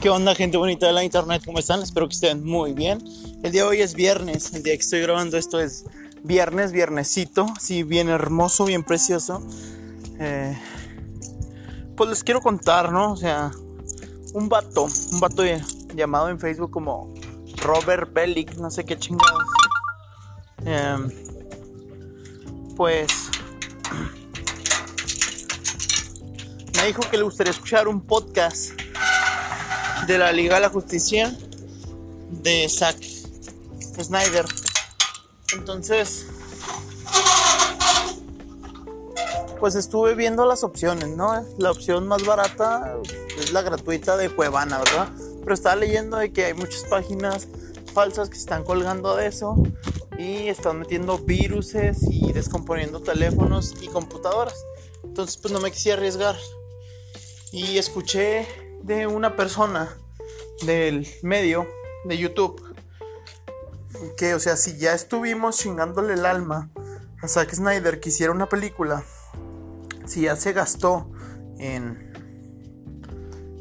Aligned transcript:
¿Qué 0.00 0.08
onda 0.08 0.34
gente 0.34 0.56
bonita 0.56 0.86
de 0.86 0.94
la 0.94 1.04
internet? 1.04 1.42
¿Cómo 1.44 1.58
están? 1.58 1.82
Espero 1.82 2.08
que 2.08 2.14
estén 2.14 2.42
muy 2.42 2.72
bien. 2.72 3.04
El 3.42 3.52
día 3.52 3.64
de 3.64 3.68
hoy 3.68 3.82
es 3.82 3.92
viernes, 3.92 4.54
el 4.54 4.62
día 4.62 4.74
que 4.74 4.80
estoy 4.80 5.02
grabando 5.02 5.36
esto 5.36 5.60
es 5.60 5.84
viernes, 6.22 6.72
viernesito, 6.72 7.46
sí, 7.60 7.82
bien 7.82 8.08
hermoso, 8.08 8.64
bien 8.64 8.82
precioso. 8.82 9.42
Eh, 10.18 10.58
pues 11.98 12.08
les 12.08 12.24
quiero 12.24 12.40
contar, 12.40 12.92
¿no? 12.92 13.12
O 13.12 13.16
sea, 13.16 13.50
un 14.32 14.48
vato, 14.48 14.88
un 15.12 15.20
vato 15.20 15.42
llamado 15.94 16.30
en 16.30 16.40
Facebook 16.40 16.70
como 16.70 17.12
Robert 17.58 18.10
Bellick, 18.10 18.54
no 18.54 18.70
sé 18.70 18.86
qué 18.86 18.98
chingados. 18.98 19.44
Em, 20.64 21.10
pues 22.74 23.12
me 26.78 26.86
dijo 26.86 27.02
que 27.10 27.18
le 27.18 27.22
gustaría 27.22 27.50
escuchar 27.50 27.86
un 27.86 28.00
podcast 28.00 28.79
de 30.06 30.18
la 30.18 30.32
Liga 30.32 30.56
de 30.56 30.60
la 30.62 30.68
Justicia 30.68 31.36
de 32.30 32.68
Zack 32.68 32.96
Snyder. 34.02 34.44
Entonces, 35.54 36.26
pues 39.58 39.74
estuve 39.74 40.14
viendo 40.14 40.46
las 40.46 40.64
opciones, 40.64 41.08
¿no? 41.08 41.44
La 41.58 41.70
opción 41.70 42.08
más 42.08 42.24
barata 42.24 42.96
es 43.38 43.52
la 43.52 43.62
gratuita 43.62 44.16
de 44.16 44.30
Cuevana, 44.30 44.78
¿verdad? 44.78 45.08
Pero 45.42 45.54
estaba 45.54 45.76
leyendo 45.76 46.16
de 46.16 46.32
que 46.32 46.46
hay 46.46 46.54
muchas 46.54 46.84
páginas 46.84 47.48
falsas 47.92 48.30
que 48.30 48.38
están 48.38 48.64
colgando 48.64 49.16
de 49.16 49.26
eso 49.26 49.56
y 50.18 50.48
están 50.48 50.78
metiendo 50.78 51.18
viruses 51.18 51.98
y 52.10 52.32
descomponiendo 52.32 53.00
teléfonos 53.00 53.74
y 53.80 53.88
computadoras. 53.88 54.64
Entonces, 55.02 55.36
pues 55.36 55.52
no 55.52 55.60
me 55.60 55.70
quise 55.70 55.92
arriesgar. 55.92 56.36
Y 57.52 57.78
escuché 57.78 58.46
de 58.82 59.06
una 59.06 59.36
persona 59.36 59.88
del 60.64 61.06
medio 61.22 61.66
de 62.04 62.18
YouTube 62.18 62.70
que, 64.16 64.34
o 64.34 64.40
sea, 64.40 64.56
si 64.56 64.78
ya 64.78 64.94
estuvimos 64.94 65.58
chingándole 65.58 66.14
el 66.14 66.26
alma 66.26 66.70
a 67.22 67.28
Zack 67.28 67.54
Snyder 67.54 68.00
que 68.00 68.08
hiciera 68.08 68.32
una 68.32 68.48
película, 68.48 69.04
si 70.06 70.22
ya 70.22 70.36
se 70.36 70.52
gastó 70.52 71.10
en. 71.58 72.08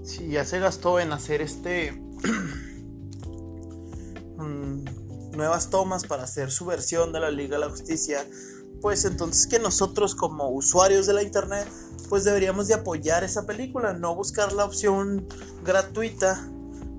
Si 0.04 0.30
ya 0.30 0.46
se 0.46 0.60
gastó 0.60 1.00
en 1.00 1.12
hacer 1.12 1.42
este. 1.42 2.02
Mm, 4.40 5.36
nuevas 5.36 5.70
tomas 5.70 6.06
para 6.06 6.24
hacer 6.24 6.50
su 6.50 6.66
versión 6.66 7.12
de 7.12 7.20
la 7.20 7.30
Liga 7.30 7.58
de 7.58 7.66
la 7.66 7.70
Justicia, 7.70 8.26
pues 8.82 9.06
entonces 9.06 9.48
que 9.48 9.60
nosotros 9.60 10.16
como 10.16 10.50
usuarios 10.50 11.06
de 11.08 11.14
la 11.14 11.24
internet 11.24 11.68
pues 12.10 12.24
deberíamos 12.24 12.68
de 12.68 12.74
apoyar 12.74 13.24
esa 13.24 13.46
película, 13.46 13.94
no 13.94 14.16
buscar 14.16 14.52
la 14.54 14.66
opción 14.66 15.28
gratuita 15.64 16.50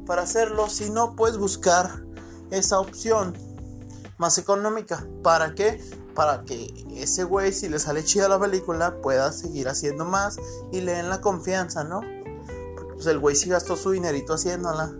para 0.06 0.22
hacerlo, 0.22 0.68
sino 0.68 1.16
pues 1.16 1.36
buscar 1.36 2.04
esa 2.50 2.80
opción 2.80 3.36
más 4.18 4.38
económica. 4.38 5.06
¿Para 5.22 5.54
qué? 5.54 5.82
Para 6.14 6.44
que 6.44 6.72
ese 6.94 7.24
güey, 7.24 7.52
si 7.52 7.68
le 7.68 7.78
sale 7.78 8.04
chida 8.04 8.28
la 8.28 8.38
película, 8.38 9.00
pueda 9.00 9.32
seguir 9.32 9.68
haciendo 9.68 10.04
más 10.04 10.36
y 10.72 10.80
le 10.80 10.92
den 10.92 11.08
la 11.08 11.20
confianza, 11.20 11.84
¿no? 11.84 12.02
Pues 12.94 13.06
el 13.06 13.18
güey 13.18 13.34
sí 13.34 13.48
gastó 13.48 13.76
su 13.76 13.92
dinerito 13.92 14.34
haciéndola. 14.34 14.92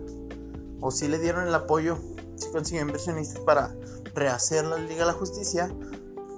O 0.79 0.91
si 0.91 1.07
le 1.07 1.19
dieron 1.19 1.47
el 1.47 1.53
apoyo, 1.53 1.99
si 2.35 2.49
consiguió 2.49 2.81
inversionistas 2.81 3.39
para 3.41 3.75
rehacer 4.15 4.65
la 4.65 4.77
Liga 4.77 5.01
de 5.01 5.05
la 5.05 5.13
Justicia. 5.13 5.71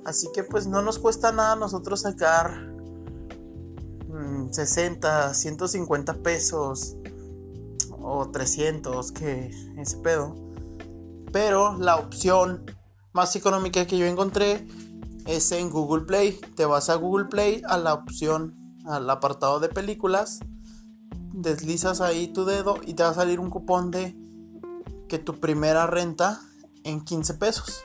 Así 0.06 0.28
que 0.34 0.44
pues 0.44 0.68
no 0.68 0.82
nos 0.82 1.00
cuesta 1.00 1.32
nada 1.32 1.56
nosotros 1.56 2.02
sacar 2.02 2.74
60, 4.52 5.34
150 5.34 6.14
pesos 6.16 6.96
o 8.00 8.30
300, 8.30 9.12
que 9.12 9.52
ese 9.78 9.98
pedo. 9.98 10.36
Pero 11.32 11.78
la 11.78 11.96
opción 11.96 12.66
más 13.14 13.36
económica 13.36 13.88
que 13.88 13.98
yo 13.98 14.06
encontré 14.06 14.68
es 15.26 15.52
en 15.52 15.70
Google 15.70 16.06
Play. 16.06 16.40
Te 16.56 16.66
vas 16.66 16.90
a 16.90 16.96
Google 16.96 17.26
Play 17.26 17.62
a 17.68 17.78
la 17.78 17.94
opción, 17.94 18.56
al 18.86 19.10
apartado 19.10 19.60
de 19.60 19.70
películas, 19.70 20.40
deslizas 21.34 22.02
ahí 22.02 22.28
tu 22.28 22.46
dedo 22.46 22.76
y 22.86 22.94
te 22.94 23.04
va 23.04 23.10
a 23.10 23.14
salir 23.14 23.40
un 23.40 23.50
cupón 23.50 23.92
de 23.92 24.16
que 25.08 25.20
tu 25.20 25.40
primera 25.40 25.88
renta 25.88 26.42
en 26.84 27.02
15 27.02 27.34
pesos. 27.36 27.84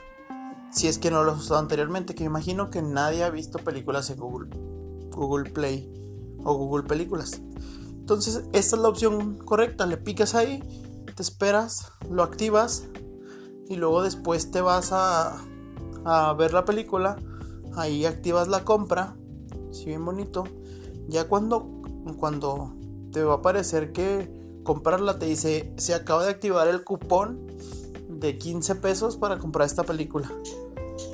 Si 0.70 0.86
es 0.86 0.98
que 0.98 1.10
no 1.10 1.24
lo 1.24 1.32
has 1.32 1.40
usado 1.40 1.60
anteriormente, 1.60 2.14
que 2.14 2.24
imagino 2.24 2.70
que 2.70 2.82
nadie 2.82 3.24
ha 3.24 3.30
visto 3.30 3.58
películas 3.58 4.10
en 4.10 4.18
Google, 4.18 4.50
Google 5.10 5.50
Play 5.50 5.92
o 6.44 6.54
Google 6.54 6.84
Películas. 6.84 7.40
Entonces, 7.88 8.44
esta 8.52 8.76
es 8.76 8.82
la 8.82 8.88
opción 8.88 9.38
correcta. 9.38 9.86
Le 9.86 9.96
picas 9.96 10.34
ahí, 10.34 10.62
te 11.14 11.22
esperas, 11.22 11.92
lo 12.08 12.22
activas 12.22 12.84
y 13.68 13.76
luego 13.76 14.02
después 14.02 14.50
te 14.50 14.60
vas 14.60 14.92
a, 14.92 15.44
a 16.04 16.32
ver 16.34 16.52
la 16.52 16.64
película. 16.64 17.16
Ahí 17.76 18.04
activas 18.06 18.48
la 18.48 18.64
compra. 18.64 19.16
Si 19.72 19.86
bien 19.86 20.04
bonito. 20.04 20.44
Ya 21.08 21.28
cuando, 21.28 21.82
cuando 22.18 22.74
te 23.12 23.22
va 23.22 23.34
a 23.34 23.36
aparecer 23.36 23.92
que 23.92 24.60
comprarla, 24.64 25.18
te 25.18 25.26
dice: 25.26 25.74
Se 25.76 25.94
acaba 25.94 26.24
de 26.24 26.30
activar 26.30 26.68
el 26.68 26.84
cupón 26.84 27.46
de 28.18 28.38
15 28.38 28.76
pesos 28.76 29.16
para 29.16 29.38
comprar 29.38 29.66
esta 29.66 29.84
película. 29.84 30.30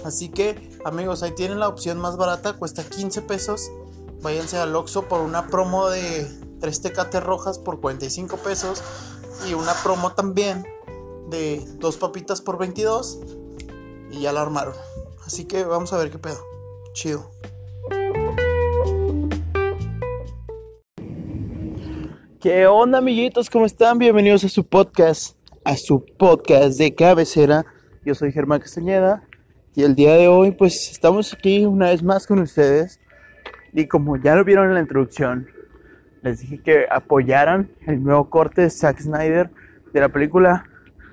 Así 0.05 0.29
que, 0.29 0.79
amigos, 0.85 1.23
ahí 1.23 1.33
tienen 1.33 1.61
la 1.61 1.69
opción 1.69 1.99
más 1.99 2.17
barata, 2.17 2.55
cuesta 2.55 2.85
15 2.85 3.23
pesos 3.23 3.71
váyanse 4.25 4.57
al 4.57 4.75
Oxxo 4.75 5.07
por 5.07 5.21
una 5.21 5.47
promo 5.49 5.91
de 5.91 6.27
3 6.61 6.81
tecates 6.81 7.23
rojas 7.23 7.59
por 7.59 7.81
45 7.81 8.39
pesos 8.39 8.83
y 9.49 9.53
una 9.53 9.75
promo 9.83 10.13
también 10.13 10.67
de 11.29 11.63
dos 11.79 11.99
papitas 11.99 12.41
por 12.41 12.59
22 12.59 13.21
y 14.11 14.23
ya 14.23 14.33
la 14.33 14.41
armaron. 14.41 14.75
Así 15.27 15.45
que 15.45 15.65
vamos 15.65 15.93
a 15.93 15.99
ver 15.99 16.11
qué 16.11 16.19
pedo. 16.19 16.39
Chido. 16.95 17.31
¿Qué 22.41 22.67
onda 22.67 22.99
amiguitos? 22.99 23.51
¿Cómo 23.51 23.67
están? 23.67 23.99
Bienvenidos 23.99 24.45
a 24.45 24.49
su 24.49 24.67
podcast, 24.67 25.34
a 25.65 25.77
su 25.77 26.05
podcast 26.05 26.79
de 26.79 26.95
cabecera. 26.95 27.65
Yo 28.05 28.15
soy 28.15 28.33
Germán 28.33 28.61
Castañeda 28.61 29.23
y 29.75 29.83
el 29.83 29.95
día 29.95 30.15
de 30.15 30.29
hoy 30.29 30.53
pues 30.53 30.91
estamos 30.91 31.33
aquí 31.33 31.65
una 31.65 31.87
vez 31.87 32.03
más 32.03 32.27
con 32.27 32.39
ustedes 32.39 33.01
y 33.73 33.87
como 33.87 34.17
ya 34.17 34.35
lo 34.37 34.45
vieron 34.45 34.69
en 34.69 34.75
la 34.75 34.81
introducción, 34.81 35.49
les 36.23 36.41
dije 36.41 36.59
que 36.59 36.87
apoyaran 36.91 37.71
el 37.87 38.03
nuevo 38.03 38.29
corte 38.29 38.63
de 38.63 38.71
Zack 38.71 39.01
Snyder 39.01 39.51
de 39.93 40.01
la 40.01 40.11
película 40.11 40.69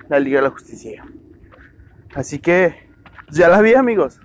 La 0.09 0.19
Liga 0.19 0.39
de 0.39 0.43
la 0.43 0.51
Justicia. 0.51 1.05
Así 2.13 2.39
que 2.39 2.75
pues 3.25 3.37
ya 3.37 3.47
la 3.47 3.61
vi 3.61 3.73
amigos. 3.73 4.19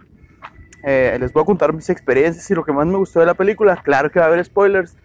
Eh, 0.82 1.16
les 1.20 1.32
voy 1.32 1.42
a 1.42 1.46
contar 1.46 1.72
mis 1.72 1.88
experiencias 1.88 2.50
y 2.50 2.54
lo 2.54 2.64
que 2.64 2.72
más 2.72 2.86
me 2.86 2.96
gustó 2.96 3.20
de 3.20 3.26
la 3.26 3.34
película. 3.34 3.76
Claro 3.84 4.10
que 4.10 4.18
va 4.18 4.26
a 4.26 4.28
haber 4.28 4.44
spoilers. 4.44 4.96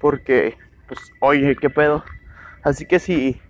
Porque, 0.00 0.56
pues, 0.86 1.00
oye, 1.20 1.56
qué 1.56 1.70
pedo. 1.70 2.04
Así 2.62 2.84
que 2.84 2.98
si 2.98 3.40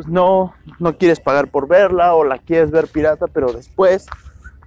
pues 0.00 0.10
no, 0.10 0.54
no 0.78 0.96
quieres 0.96 1.20
pagar 1.20 1.48
por 1.50 1.68
verla 1.68 2.14
o 2.14 2.24
la 2.24 2.38
quieres 2.38 2.70
ver 2.70 2.88
pirata, 2.88 3.26
pero 3.26 3.52
después, 3.52 4.06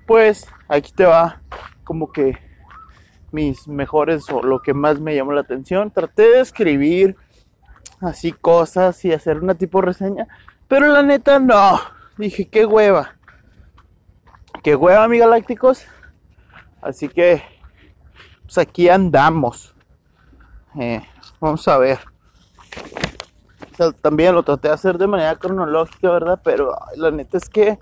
pues 0.06 0.46
aquí 0.68 0.92
te 0.92 1.06
va 1.06 1.42
como 1.84 2.12
que 2.12 2.38
mis 3.32 3.68
mejores 3.68 4.30
o 4.30 4.44
lo 4.44 4.62
que 4.62 4.76
más 4.76 5.00
me 5.00 5.16
llamó 5.16 5.32
la 5.32 5.42
atención. 5.42 5.90
Traté 5.90 6.30
de 6.30 6.42
escribir 6.42 7.16
así 8.00 8.32
cosas 8.32 9.04
y 9.06 9.12
hacer 9.12 9.40
una 9.40 9.56
tipo 9.56 9.82
reseña, 9.82 10.28
pero 10.68 10.86
la 10.86 11.02
neta 11.02 11.40
no. 11.40 11.80
Dije, 12.16 12.48
qué 12.48 12.68
hueva. 12.68 13.16
Qué 14.62 14.76
hueva, 14.76 15.08
mi 15.08 15.18
galácticos. 15.18 15.88
Así 16.80 17.10
que, 17.10 17.42
pues 18.44 18.60
aquí 18.60 18.88
andamos. 18.88 19.74
Eh, 20.80 21.02
vamos 21.40 21.68
a 21.68 21.80
ver. 21.80 21.98
También 24.02 24.36
lo 24.36 24.44
traté 24.44 24.70
de 24.70 24.74
hacer 24.74 24.98
de 24.98 25.08
manera 25.08 25.36
cronológica, 25.36 26.12
¿verdad? 26.12 26.40
Pero 26.44 26.76
la 26.96 27.12
neta 27.12 27.38
es 27.38 27.50
que 27.50 27.80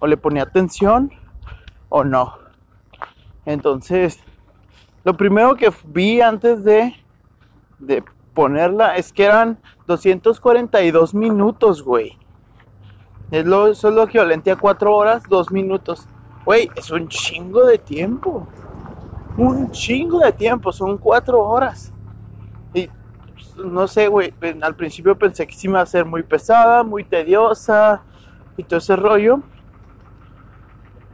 o 0.00 0.06
le 0.06 0.16
ponía 0.16 0.42
atención 0.42 1.10
o 1.88 2.04
no. 2.04 2.34
Entonces, 3.46 4.20
lo 5.04 5.16
primero 5.16 5.54
que 5.54 5.72
vi 5.86 6.20
antes 6.20 6.64
de, 6.64 6.94
de 7.78 8.02
ponerla 8.34 8.96
es 8.96 9.12
que 9.12 9.24
eran 9.24 9.58
242 9.86 11.14
minutos, 11.14 11.82
güey. 11.82 12.18
Es 13.30 13.46
lo, 13.46 13.68
eso 13.68 13.88
es 13.88 13.94
lo 13.94 14.02
equivalente 14.02 14.50
a 14.50 14.56
4 14.56 14.94
horas, 14.94 15.22
2 15.28 15.50
minutos. 15.50 16.06
Güey, 16.44 16.70
es 16.76 16.90
un 16.90 17.08
chingo 17.08 17.64
de 17.64 17.78
tiempo. 17.78 18.46
Un 19.36 19.70
chingo 19.70 20.18
de 20.18 20.32
tiempo, 20.32 20.72
son 20.72 20.98
4 20.98 21.40
horas. 21.40 21.93
No 23.56 23.86
sé, 23.86 24.08
güey, 24.08 24.34
al 24.62 24.74
principio 24.74 25.16
pensé 25.16 25.46
que 25.46 25.54
sí 25.54 25.68
me 25.68 25.74
iba 25.74 25.82
a 25.82 25.86
ser 25.86 26.04
muy 26.04 26.22
pesada, 26.22 26.82
muy 26.82 27.04
tediosa 27.04 28.02
y 28.56 28.64
todo 28.64 28.78
ese 28.78 28.96
rollo. 28.96 29.40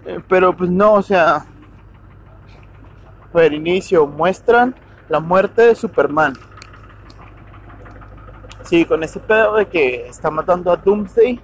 Eh, 0.07 0.21
pero 0.29 0.57
pues 0.57 0.71
no, 0.71 0.95
o 0.95 1.03
sea, 1.03 1.45
por 3.33 3.53
inicio 3.53 4.07
muestran 4.07 4.75
la 5.09 5.21
muerte 5.21 5.63
de 5.63 5.75
Superman. 5.75 6.33
Sí, 8.63 8.85
con 8.85 9.03
ese 9.03 9.21
pedo 9.21 9.57
de 9.57 9.67
que 9.67 10.09
está 10.09 10.31
matando 10.31 10.73
a 10.73 10.77
Doomsday 10.77 11.41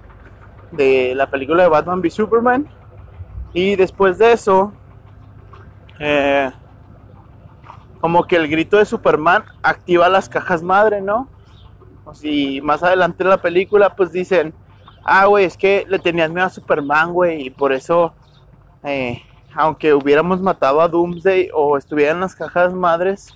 de 0.71 1.13
la 1.15 1.29
película 1.29 1.63
de 1.63 1.69
Batman 1.69 1.99
v 1.99 2.09
Superman. 2.09 2.67
Y 3.53 3.75
después 3.75 4.17
de 4.17 4.33
eso, 4.33 4.73
eh, 5.99 6.51
como 7.99 8.25
que 8.25 8.35
el 8.35 8.47
grito 8.47 8.77
de 8.77 8.85
Superman 8.85 9.43
activa 9.63 10.09
las 10.09 10.29
cajas 10.29 10.61
madre, 10.63 11.01
¿no? 11.01 11.29
Y 12.21 12.61
más 12.61 12.83
adelante 12.83 13.23
en 13.23 13.29
la 13.29 13.41
película, 13.41 13.95
pues 13.95 14.11
dicen, 14.11 14.53
ah, 15.03 15.25
güey, 15.25 15.45
es 15.45 15.57
que 15.57 15.85
le 15.87 15.99
tenías 15.99 16.29
miedo 16.29 16.45
a 16.45 16.49
Superman, 16.49 17.13
güey, 17.13 17.47
y 17.47 17.49
por 17.49 17.73
eso, 17.73 18.13
eh, 18.83 19.21
aunque 19.53 19.93
hubiéramos 19.93 20.41
matado 20.41 20.81
a 20.81 20.87
Doomsday 20.87 21.49
o 21.53 21.77
estuvieran 21.77 22.19
las 22.19 22.35
cajas 22.35 22.73
madres 22.73 23.33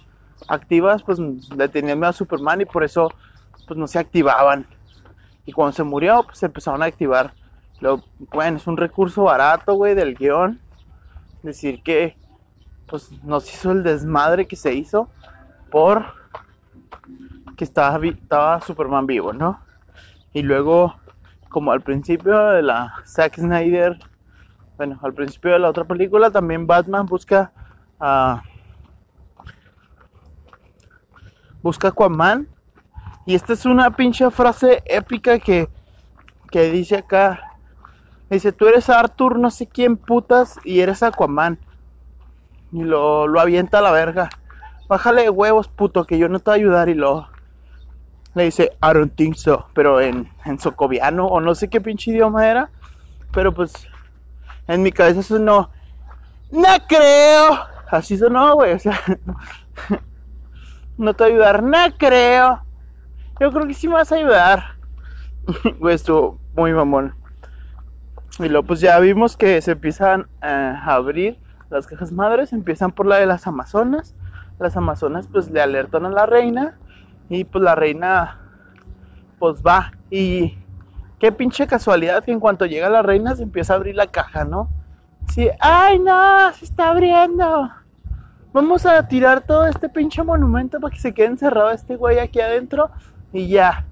activas, 0.48 1.04
pues 1.04 1.20
le 1.20 1.68
tenías 1.68 1.98
miedo 1.98 2.10
a 2.10 2.14
Superman 2.14 2.62
y 2.62 2.66
por 2.66 2.84
eso, 2.84 3.12
pues 3.68 3.78
no 3.78 3.88
se 3.88 4.00
activaban. 4.00 4.66
Y 5.46 5.52
cuando 5.52 5.74
se 5.74 5.84
murió, 5.84 6.24
pues 6.24 6.38
se 6.38 6.46
empezaron 6.46 6.84
a 6.84 6.86
activar. 6.86 7.34
Lo, 7.80 8.04
bueno, 8.32 8.58
es 8.58 8.68
un 8.68 8.78
recurso 8.78 9.24
barato, 9.24 9.74
güey, 9.74 9.96
del 9.96 10.16
guion. 10.16 10.60
Decir 11.42 11.82
que, 11.82 12.16
pues 12.92 13.10
nos 13.24 13.52
hizo 13.52 13.72
el 13.72 13.84
desmadre 13.84 14.46
que 14.46 14.58
se 14.58 14.74
hizo 14.74 15.10
por 15.72 16.14
que 17.56 17.64
estaba, 17.64 18.60
Superman 18.60 19.08
vivo, 19.08 19.32
¿no? 19.32 19.62
Y 20.34 20.42
luego 20.42 20.96
como 21.48 21.72
al 21.72 21.82
principio 21.82 22.38
de 22.50 22.62
la 22.62 22.96
Zack 23.06 23.36
Snyder, 23.38 23.98
bueno, 24.76 25.00
al 25.04 25.14
principio 25.14 25.52
de 25.52 25.60
la 25.60 25.70
otra 25.70 25.86
película 25.86 26.32
también 26.32 26.68
Batman 26.68 27.06
busca 27.06 27.54
a 27.98 28.44
busca 31.62 31.88
a 31.88 31.92
Aquaman 31.92 32.48
y 33.26 33.36
esta 33.36 33.54
es 33.54 33.66
una 33.66 33.92
pinche 33.92 34.30
frase 34.32 34.84
épica 34.86 35.40
que 35.40 35.70
que 36.50 36.72
dice 36.72 36.98
acá 36.98 37.40
dice 38.30 38.52
tú 38.52 38.68
eres 38.68 38.90
Arthur 38.90 39.38
no 39.38 39.52
sé 39.52 39.68
quién 39.68 39.96
putas 39.96 40.60
y 40.66 40.80
eres 40.80 41.04
Aquaman 41.04 41.60
y 42.72 42.84
lo, 42.84 43.28
lo 43.28 43.40
avienta 43.40 43.80
a 43.80 43.82
la 43.82 43.92
verga. 43.92 44.30
Bájale 44.88 45.24
de 45.24 45.30
huevos 45.30 45.68
puto 45.68 46.06
que 46.06 46.18
yo 46.18 46.30
no 46.30 46.40
te 46.40 46.52
voy 46.52 46.60
a 46.60 46.62
ayudar 46.62 46.90
y 46.90 46.96
lo 46.96 47.30
le 48.34 48.46
dice, 48.46 48.72
I 48.82 48.94
don't 48.94 49.14
think 49.16 49.36
so, 49.36 49.66
pero 49.74 50.00
en, 50.00 50.30
en 50.46 50.60
socoviano 50.60 51.28
o 51.28 51.42
no 51.42 51.54
sé 51.54 51.70
qué 51.70 51.82
pinche 51.82 52.12
idioma 52.12 52.48
era, 52.48 52.70
pero 53.32 53.54
pues 53.54 53.74
en 54.68 54.82
mi 54.84 54.92
cabeza 54.92 55.22
sonó, 55.22 55.70
no 56.52 56.70
creo, 56.88 57.60
así 57.90 58.18
sonó, 58.18 58.56
güey, 58.56 58.74
o 58.74 58.80
sea, 58.80 59.00
no 60.98 61.14
te 61.14 61.24
voy 61.24 61.32
a 61.32 61.36
ayudar, 61.36 61.64
no 61.64 61.78
creo, 61.98 62.64
yo 63.40 63.52
creo 63.52 63.68
que 63.68 63.74
sí 63.74 63.88
me 63.88 63.96
vas 63.96 64.12
a 64.12 64.16
ayudar, 64.16 64.64
güey, 65.80 65.96
estuvo 65.96 66.40
muy 66.56 66.74
mamón. 66.74 67.16
Y 68.40 68.48
luego 68.48 68.66
pues 68.66 68.80
ya 68.80 68.98
vimos 69.00 69.36
que 69.36 69.62
se 69.62 69.72
empiezan 69.72 70.28
a 70.42 70.82
abrir 70.86 71.38
las 71.72 71.88
cajas 71.88 72.12
madres, 72.12 72.54
empiezan 72.54 72.92
por 72.92 73.06
la 73.06 73.16
de 73.18 73.26
las 73.26 73.48
Amazonas, 73.48 74.14
las 74.60 74.78
Amazonas 74.78 75.28
pues 75.32 75.50
le 75.50 75.62
alertan 75.62 76.06
a 76.06 76.10
la 76.10 76.26
reina 76.26 76.78
y 77.30 77.46
pues 77.46 77.64
la 77.64 77.76
reina, 77.76 78.40
pues 79.40 79.64
va. 79.64 79.92
Y 80.10 80.58
qué 81.18 81.32
pinche 81.32 81.66
casualidad 81.66 82.24
que 82.24 82.32
en 82.32 82.40
cuanto 82.40 82.66
llega 82.66 82.90
la 82.90 83.02
reina 83.02 83.36
se 83.36 83.44
empieza 83.44 83.74
a 83.74 83.78
abrir 83.78 83.96
la 83.96 84.08
caja, 84.08 84.44
¿no? 84.44 84.70
Sí, 85.30 85.50
ay 85.60 85.98
no, 86.00 86.52
se 86.54 86.66
está 86.66 86.90
abriendo. 86.90 87.70
Vamos 88.54 88.86
a 88.86 89.08
tirar 89.08 89.42
todo 89.42 89.66
este 89.66 89.88
pinche 89.88 90.22
monumento 90.24 90.80
para 90.82 90.94
que 90.94 91.00
se 91.00 91.14
quede 91.14 91.28
encerrado 91.28 91.72
este 91.72 91.96
güey 91.96 92.20
aquí 92.20 92.42
adentro 92.42 92.92
y 93.32 93.48
ya. 93.48 93.86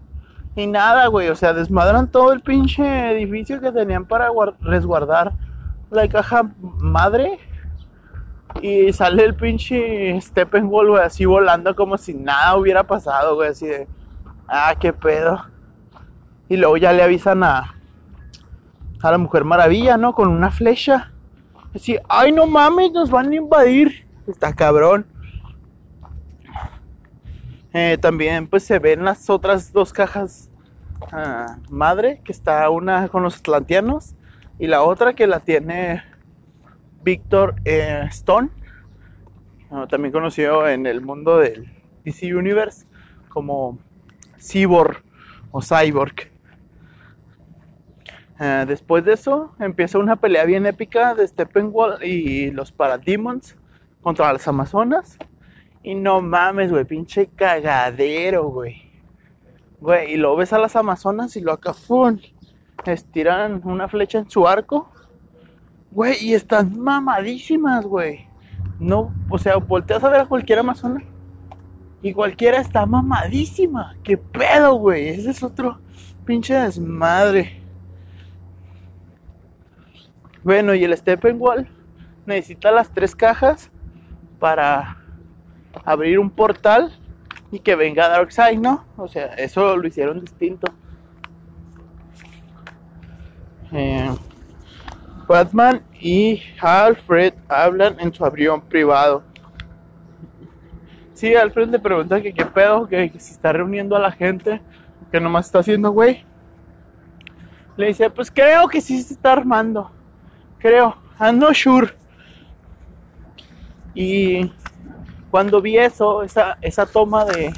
Y 0.55 0.67
nada, 0.67 1.07
güey, 1.07 1.29
o 1.29 1.35
sea, 1.35 1.53
desmadran 1.53 2.11
todo 2.11 2.33
el 2.33 2.41
pinche 2.41 3.11
edificio 3.11 3.61
que 3.61 3.71
tenían 3.71 4.05
para 4.05 4.29
resguardar 4.59 5.31
la 5.89 6.07
caja 6.09 6.51
madre 6.59 7.39
y 8.61 8.93
sale 8.93 9.23
el 9.23 9.35
pinche 9.35 10.19
Steppenwolf, 10.21 10.99
así 10.99 11.25
volando 11.25 11.75
como 11.75 11.97
si 11.97 12.13
nada 12.13 12.55
hubiera 12.55 12.83
pasado, 12.83 13.35
güey, 13.35 13.49
así 13.49 13.67
de, 13.67 13.87
ah, 14.47 14.75
qué 14.79 14.93
pedo. 14.93 15.45
Y 16.47 16.57
luego 16.57 16.77
ya 16.77 16.93
le 16.93 17.03
avisan 17.03 17.43
a, 17.43 17.75
a 19.01 19.11
la 19.11 19.17
Mujer 19.17 19.43
Maravilla, 19.43 19.97
¿no? 19.97 20.13
Con 20.13 20.29
una 20.29 20.51
flecha. 20.51 21.11
Así, 21.75 21.97
ay, 22.07 22.31
no 22.31 22.47
mames, 22.47 22.91
nos 22.91 23.11
van 23.11 23.31
a 23.31 23.35
invadir. 23.35 24.07
Está 24.27 24.53
cabrón. 24.53 25.05
Eh, 27.73 27.97
también, 28.01 28.47
pues 28.47 28.63
se 28.63 28.79
ven 28.79 29.03
las 29.03 29.29
otras 29.29 29.71
dos 29.71 29.93
cajas 29.93 30.49
ah, 31.11 31.57
madre, 31.69 32.21
que 32.23 32.31
está 32.31 32.67
una 32.69 33.07
con 33.09 33.21
los 33.21 33.37
atlantianos 33.37 34.15
y 34.57 34.67
la 34.67 34.81
otra 34.81 35.13
que 35.13 35.27
la 35.27 35.39
tiene 35.39 36.03
Victor 37.03 37.55
eh, 37.65 38.05
Stone, 38.09 38.49
también 39.89 40.11
conocido 40.11 40.67
en 40.67 40.85
el 40.85 41.01
mundo 41.01 41.37
del 41.37 41.71
DC 42.03 42.33
Universe 42.33 42.85
como 43.29 43.77
Cyborg 44.39 45.03
o 45.51 45.61
Cyborg. 45.61 46.31
Eh, 48.39 48.65
después 48.67 49.03
de 49.03 49.13
eso 49.13 49.53
empieza 49.59 49.99
una 49.99 50.15
pelea 50.15 50.45
bien 50.45 50.65
épica 50.65 51.13
de 51.13 51.27
Steppenwolf 51.27 52.01
y 52.01 52.51
los 52.51 52.71
Parademons 52.71 53.57
contra 54.01 54.31
las 54.31 54.47
Amazonas. 54.47 55.17
Y 55.83 55.95
no 55.95 56.21
mames, 56.21 56.71
güey, 56.71 56.85
pinche 56.85 57.27
cagadero, 57.27 58.45
güey. 58.49 58.89
Güey, 59.79 60.13
y 60.13 60.17
lo 60.17 60.35
ves 60.35 60.53
a 60.53 60.57
las 60.57 60.75
Amazonas 60.75 61.35
y 61.35 61.41
lo 61.41 61.51
acafón. 61.51 62.21
Estiran 62.85 63.61
una 63.65 63.89
flecha 63.89 64.19
en 64.19 64.29
su 64.29 64.47
arco 64.47 64.89
Güey, 65.91 66.17
y 66.23 66.33
están 66.33 66.79
mamadísimas, 66.79 67.85
güey. 67.85 68.27
No, 68.79 69.13
o 69.29 69.37
sea, 69.37 69.57
volteas 69.57 70.03
a 70.03 70.09
ver 70.09 70.21
a 70.21 70.25
cualquier 70.25 70.59
amazona 70.59 71.03
y 72.01 72.13
cualquiera 72.13 72.59
está 72.59 72.85
mamadísima. 72.85 73.95
¿Qué 74.03 74.17
pedo, 74.17 74.75
güey? 74.75 75.09
Ese 75.09 75.31
es 75.31 75.43
otro 75.43 75.79
pinche 76.25 76.53
desmadre. 76.53 77.61
Bueno, 80.43 80.73
y 80.73 80.83
el 80.83 80.95
Steppenwolf 80.95 81.67
necesita 82.25 82.71
las 82.71 82.91
tres 82.91 83.15
cajas 83.15 83.69
para 84.39 84.97
abrir 85.83 86.19
un 86.19 86.29
portal 86.29 86.93
y 87.51 87.59
que 87.59 87.75
venga 87.75 88.07
Darkseid, 88.07 88.59
¿no? 88.59 88.85
O 88.95 89.07
sea, 89.07 89.25
eso 89.33 89.75
lo 89.75 89.87
hicieron 89.87 90.21
distinto. 90.21 90.71
Eh, 93.71 94.09
Batman 95.29 95.83
y 95.93 96.41
Alfred 96.59 97.35
hablan 97.47 97.99
en 97.99 98.11
su 98.11 98.25
avión 98.25 98.61
privado. 98.61 99.21
Sí, 101.13 101.35
Alfred 101.35 101.69
le 101.69 101.77
pregunta 101.77 102.19
que 102.19 102.33
qué 102.33 102.47
pedo, 102.47 102.87
que, 102.87 103.11
se 103.19 103.33
está 103.33 103.53
reuniendo 103.53 103.95
a 103.95 103.99
la 103.99 104.11
gente, 104.11 104.59
que 105.11 105.21
nomás 105.21 105.45
está 105.45 105.59
haciendo, 105.59 105.91
güey. 105.91 106.25
Le 107.77 107.87
dice, 107.87 108.09
pues 108.09 108.31
creo 108.31 108.67
que 108.67 108.81
sí 108.81 109.03
se 109.03 109.13
está 109.13 109.33
armando. 109.33 109.91
Creo, 110.57 110.97
I'm 111.19 111.37
not 111.37 111.53
sure. 111.53 111.93
Y 113.93 114.51
cuando 115.29 115.61
vi 115.61 115.77
eso, 115.77 116.23
esa, 116.23 116.57
esa 116.59 116.87
toma 116.87 117.25
de, 117.25 117.53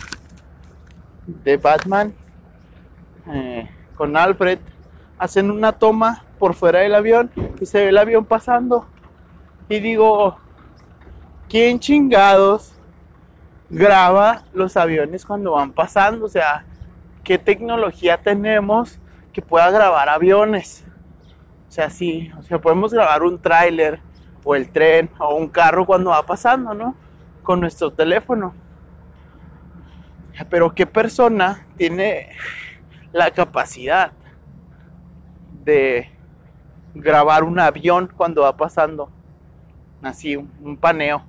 de 1.25 1.55
Batman 1.55 2.13
eh, 3.31 3.69
con 3.95 4.17
Alfred, 4.17 4.59
hacen 5.17 5.49
una 5.49 5.71
toma 5.71 6.25
por 6.41 6.55
fuera 6.55 6.79
del 6.79 6.95
avión 6.95 7.29
y 7.59 7.67
se 7.67 7.81
ve 7.81 7.89
el 7.89 7.97
avión 7.99 8.25
pasando. 8.25 8.87
Y 9.69 9.79
digo, 9.79 10.39
¿quién 11.47 11.79
chingados 11.79 12.73
graba 13.69 14.41
los 14.51 14.75
aviones 14.75 15.23
cuando 15.23 15.51
van 15.51 15.71
pasando? 15.71 16.25
O 16.25 16.29
sea, 16.29 16.65
¿qué 17.23 17.37
tecnología 17.37 18.17
tenemos 18.17 18.97
que 19.31 19.43
pueda 19.43 19.69
grabar 19.69 20.09
aviones? 20.09 20.83
O 21.69 21.71
sea, 21.71 21.91
sí, 21.91 22.31
o 22.39 22.41
sea, 22.41 22.59
podemos 22.59 22.91
grabar 22.91 23.21
un 23.21 23.39
tráiler 23.39 23.99
o 24.43 24.55
el 24.55 24.71
tren 24.71 25.11
o 25.19 25.35
un 25.35 25.47
carro 25.47 25.85
cuando 25.85 26.09
va 26.09 26.25
pasando, 26.25 26.73
¿no? 26.73 26.95
Con 27.43 27.59
nuestro 27.59 27.91
teléfono. 27.93 28.55
Pero 30.49 30.73
¿qué 30.73 30.87
persona 30.87 31.67
tiene 31.77 32.29
la 33.11 33.29
capacidad 33.29 34.11
de 35.63 36.09
grabar 36.93 37.43
un 37.43 37.59
avión 37.59 38.11
cuando 38.15 38.41
va 38.41 38.57
pasando. 38.57 39.09
Así, 40.01 40.35
un, 40.35 40.77
paneo. 40.77 41.23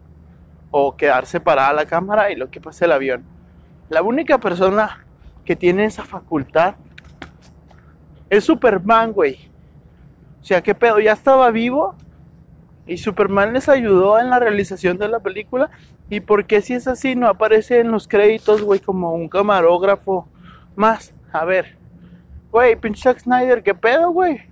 O 0.70 0.96
quedarse 0.96 1.38
parada 1.40 1.72
la 1.72 1.86
cámara 1.86 2.30
y 2.30 2.36
lo 2.36 2.50
que 2.50 2.60
pasa 2.60 2.86
el 2.86 2.92
avión. 2.92 3.24
La 3.88 4.02
única 4.02 4.38
persona 4.38 5.04
que 5.44 5.54
tiene 5.54 5.84
esa 5.84 6.04
facultad 6.04 6.76
es 8.30 8.44
Superman, 8.44 9.12
güey. 9.12 9.50
O 10.40 10.44
sea, 10.44 10.62
¿qué 10.62 10.74
pedo? 10.74 10.98
Ya 10.98 11.12
estaba 11.12 11.50
vivo 11.50 11.94
y 12.86 12.96
Superman 12.96 13.52
les 13.52 13.68
ayudó 13.68 14.18
en 14.18 14.30
la 14.30 14.38
realización 14.38 14.96
de 14.96 15.08
la 15.08 15.20
película. 15.20 15.70
¿Y 16.08 16.20
por 16.20 16.46
qué 16.46 16.62
si 16.62 16.74
es 16.74 16.88
así 16.88 17.14
no 17.14 17.28
aparece 17.28 17.80
en 17.80 17.90
los 17.90 18.08
créditos, 18.08 18.62
güey, 18.62 18.80
como 18.80 19.12
un 19.14 19.28
camarógrafo 19.28 20.26
más. 20.74 21.14
A 21.32 21.44
ver. 21.44 21.76
Güey, 22.50 22.76
pinche 22.76 23.02
Zack 23.02 23.20
Snyder, 23.20 23.62
¿qué 23.62 23.74
pedo, 23.74 24.10
güey? 24.10 24.51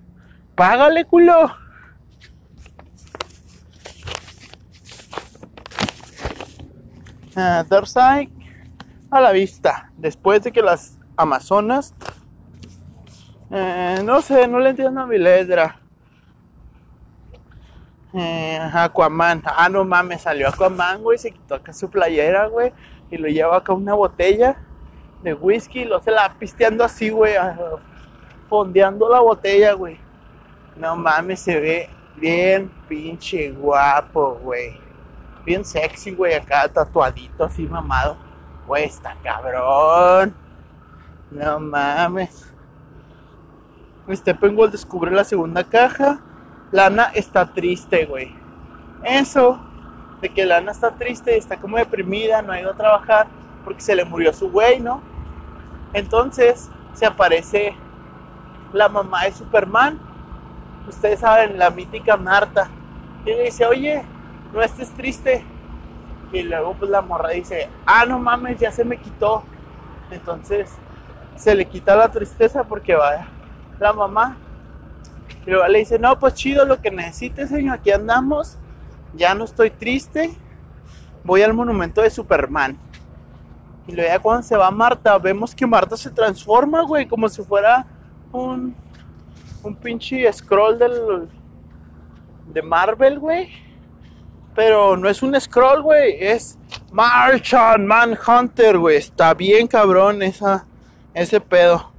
Págale, 0.61 1.05
culo. 1.05 1.45
Uh, 7.35 7.63
Darkseid 7.67 8.29
a 9.09 9.21
la 9.21 9.31
vista. 9.31 9.89
Después 9.97 10.43
de 10.43 10.51
que 10.51 10.61
las 10.61 10.99
Amazonas. 11.17 11.95
Eh, 13.49 14.01
no 14.05 14.21
sé, 14.21 14.47
no 14.47 14.59
le 14.59 14.69
entiendo 14.69 15.01
a 15.01 15.07
mi 15.07 15.17
letra. 15.17 15.79
Eh, 18.13 18.59
Aquaman. 18.71 19.41
Ah, 19.43 19.67
no 19.67 19.83
mames, 19.83 20.21
salió 20.21 20.47
Aquaman, 20.47 21.01
güey. 21.01 21.17
Se 21.17 21.31
quitó 21.31 21.55
acá 21.55 21.73
su 21.73 21.89
playera, 21.89 22.45
güey. 22.45 22.71
Y 23.09 23.17
lo 23.17 23.27
lleva 23.29 23.57
acá 23.57 23.73
una 23.73 23.95
botella 23.95 24.57
de 25.23 25.33
whisky. 25.33 25.79
Y 25.79 25.85
lo 25.85 25.99
se 26.01 26.11
la 26.11 26.31
pisteando 26.37 26.83
así, 26.83 27.09
güey. 27.09 27.33
Fondeando 28.47 29.09
la 29.09 29.21
botella, 29.21 29.73
güey. 29.73 30.10
No 30.75 30.95
mames, 30.95 31.39
se 31.39 31.59
ve 31.59 31.89
bien 32.15 32.71
pinche 32.87 33.51
guapo, 33.51 34.39
güey. 34.41 34.79
Bien 35.45 35.65
sexy, 35.65 36.11
güey. 36.11 36.33
Acá 36.33 36.67
tatuadito, 36.67 37.43
así 37.43 37.67
mamado. 37.67 38.17
Güey, 38.67 38.85
está 38.85 39.15
cabrón. 39.23 40.33
No 41.29 41.59
mames. 41.59 42.47
Steppenwolf 44.09 44.71
descubre 44.71 45.11
la 45.11 45.23
segunda 45.23 45.63
caja 45.63 46.19
Lana 46.71 47.11
está 47.13 47.53
triste, 47.53 48.05
güey. 48.05 48.33
Eso, 49.03 49.59
de 50.21 50.29
que 50.29 50.45
Lana 50.45 50.71
está 50.71 50.91
triste, 50.91 51.37
está 51.37 51.57
como 51.57 51.77
deprimida, 51.77 52.41
no 52.41 52.53
ha 52.53 52.61
ido 52.61 52.71
a 52.71 52.77
trabajar 52.77 53.27
porque 53.65 53.81
se 53.81 53.95
le 53.95 54.05
murió 54.05 54.31
su 54.31 54.49
güey, 54.49 54.79
¿no? 54.79 55.01
Entonces 55.93 56.69
se 56.93 57.05
aparece 57.05 57.75
la 58.71 58.87
mamá 58.87 59.25
de 59.25 59.33
Superman. 59.33 59.99
Ustedes 60.87 61.19
saben, 61.19 61.57
la 61.57 61.69
mítica 61.69 62.17
Marta. 62.17 62.69
Y 63.25 63.29
le 63.29 63.43
dice, 63.43 63.65
oye, 63.65 64.03
no 64.53 64.61
estés 64.61 64.91
triste. 64.91 65.43
Y 66.31 66.43
luego 66.43 66.73
pues 66.73 66.89
la 66.89 67.01
morra 67.01 67.29
dice, 67.29 67.69
ah, 67.85 68.05
no 68.05 68.19
mames, 68.19 68.59
ya 68.59 68.71
se 68.71 68.83
me 68.83 68.97
quitó. 68.97 69.43
Entonces 70.09 70.69
se 71.35 71.55
le 71.55 71.65
quita 71.65 71.95
la 71.95 72.09
tristeza 72.09 72.63
porque 72.63 72.95
va 72.95 73.27
la 73.79 73.93
mamá 73.93 74.37
y 75.45 75.49
luego 75.49 75.67
le 75.67 75.79
dice, 75.79 75.97
no, 75.97 76.17
pues 76.19 76.35
chido 76.35 76.65
lo 76.65 76.81
que 76.81 76.91
necesites, 76.91 77.49
señor, 77.49 77.75
aquí 77.75 77.91
andamos. 77.91 78.57
Ya 79.15 79.33
no 79.33 79.45
estoy 79.45 79.71
triste. 79.71 80.31
Voy 81.23 81.41
al 81.41 81.53
monumento 81.53 82.01
de 82.01 82.09
Superman. 82.09 82.77
Y 83.87 83.93
luego 83.93 84.09
ya 84.09 84.19
cuando 84.19 84.43
se 84.43 84.55
va 84.55 84.69
Marta, 84.69 85.17
vemos 85.17 85.55
que 85.55 85.65
Marta 85.65 85.97
se 85.97 86.11
transforma, 86.11 86.83
güey, 86.83 87.07
como 87.07 87.27
si 87.27 87.41
fuera 87.41 87.85
un, 88.31 88.75
un 89.63 89.75
pinche 89.75 90.31
scroll 90.31 90.77
del, 90.77 91.29
de 92.53 92.61
Marvel, 92.61 93.19
güey. 93.19 93.49
Pero 94.53 94.97
no 94.97 95.07
es 95.07 95.23
un 95.23 95.39
scroll, 95.39 95.81
güey, 95.81 96.17
es 96.19 96.57
Martian 96.91 97.85
Manhunter, 97.85 98.77
güey. 98.77 98.97
Está 98.97 99.33
bien 99.33 99.67
cabrón 99.67 100.21
esa, 100.21 100.65
ese 101.13 101.39
pedo. 101.39 101.91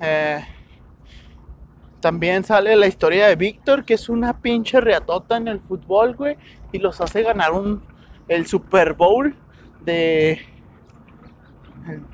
Eh, 0.00 0.44
también 2.04 2.44
sale 2.44 2.76
la 2.76 2.86
historia 2.86 3.28
de 3.28 3.34
Víctor, 3.34 3.84
que 3.84 3.94
es 3.94 4.10
una 4.10 4.38
pinche 4.40 4.78
reatota 4.80 5.38
en 5.38 5.48
el 5.48 5.60
fútbol, 5.60 6.14
güey. 6.14 6.36
Y 6.70 6.78
los 6.78 7.00
hace 7.00 7.22
ganar 7.22 7.52
un, 7.52 7.82
el 8.28 8.46
Super 8.46 8.92
Bowl 8.92 9.34
de. 9.80 10.38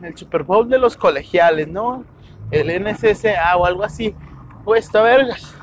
El, 0.03 0.17
Super 0.17 0.45
Bowl 0.45 0.69
de 0.69 0.79
los 0.79 0.97
colegiales, 0.97 1.67
¿no? 1.67 2.05
El 2.50 2.85
NSSA 2.85 3.57
o 3.57 3.66
algo 3.66 3.85
así. 3.85 4.14
Está 4.76 5.02
vergas. 5.02 5.54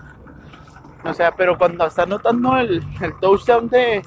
O 1.04 1.14
sea, 1.14 1.32
pero 1.32 1.58
cuando 1.58 1.86
está 1.86 2.04
anotando 2.04 2.58
el, 2.58 2.84
el 3.02 3.14
touchdown 3.22 3.70
de. 3.70 4.02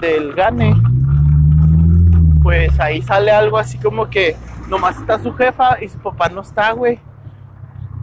del 0.00 0.34
Gane, 0.34 0.74
pues 2.42 2.78
ahí 2.80 3.02
sale 3.02 3.30
algo 3.30 3.58
así 3.58 3.78
como 3.78 4.10
que 4.10 4.36
nomás 4.68 4.98
está 4.98 5.22
su 5.22 5.32
jefa 5.34 5.82
y 5.82 5.88
su 5.88 5.98
papá 5.98 6.28
no 6.28 6.40
está, 6.40 6.72
güey. 6.72 6.98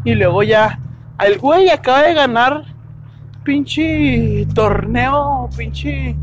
Y 0.03 0.13
luego 0.15 0.43
ya, 0.43 0.79
el 1.19 1.39
güey 1.39 1.69
acaba 1.69 2.03
de 2.03 2.13
ganar 2.13 2.63
pinche 3.43 4.47
torneo, 4.53 5.49
pinche 5.57 6.15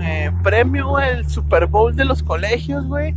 eh, 0.00 0.30
premio, 0.42 0.98
el 0.98 1.28
Super 1.28 1.66
Bowl 1.66 1.94
de 1.94 2.04
los 2.04 2.22
colegios, 2.22 2.86
güey. 2.86 3.14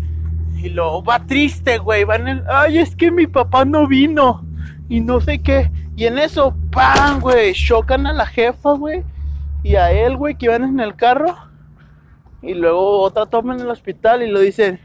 Y 0.55 0.69
luego 0.69 1.03
va 1.03 1.25
triste, 1.25 1.77
güey. 1.77 2.03
Va 2.03 2.15
el, 2.15 2.43
ay, 2.49 2.79
es 2.79 2.95
que 2.95 3.11
mi 3.11 3.27
papá 3.27 3.65
no 3.65 3.87
vino. 3.87 4.45
Y 4.89 5.01
no 5.01 5.21
sé 5.21 5.41
qué. 5.41 5.71
Y 5.95 6.05
en 6.05 6.17
eso, 6.17 6.55
¡pam, 6.71 7.19
güey! 7.19 7.53
Chocan 7.53 8.07
a 8.07 8.13
la 8.13 8.25
jefa, 8.25 8.73
güey. 8.73 9.03
Y 9.63 9.75
a 9.75 9.91
él, 9.91 10.17
güey, 10.17 10.35
que 10.35 10.45
iban 10.45 10.63
en 10.63 10.79
el 10.79 10.95
carro. 10.95 11.35
Y 12.41 12.53
luego 12.53 13.01
otra 13.01 13.25
toma 13.25 13.55
en 13.55 13.61
el 13.61 13.69
hospital 13.69 14.21
y 14.21 14.29
lo 14.29 14.39
dicen, 14.39 14.79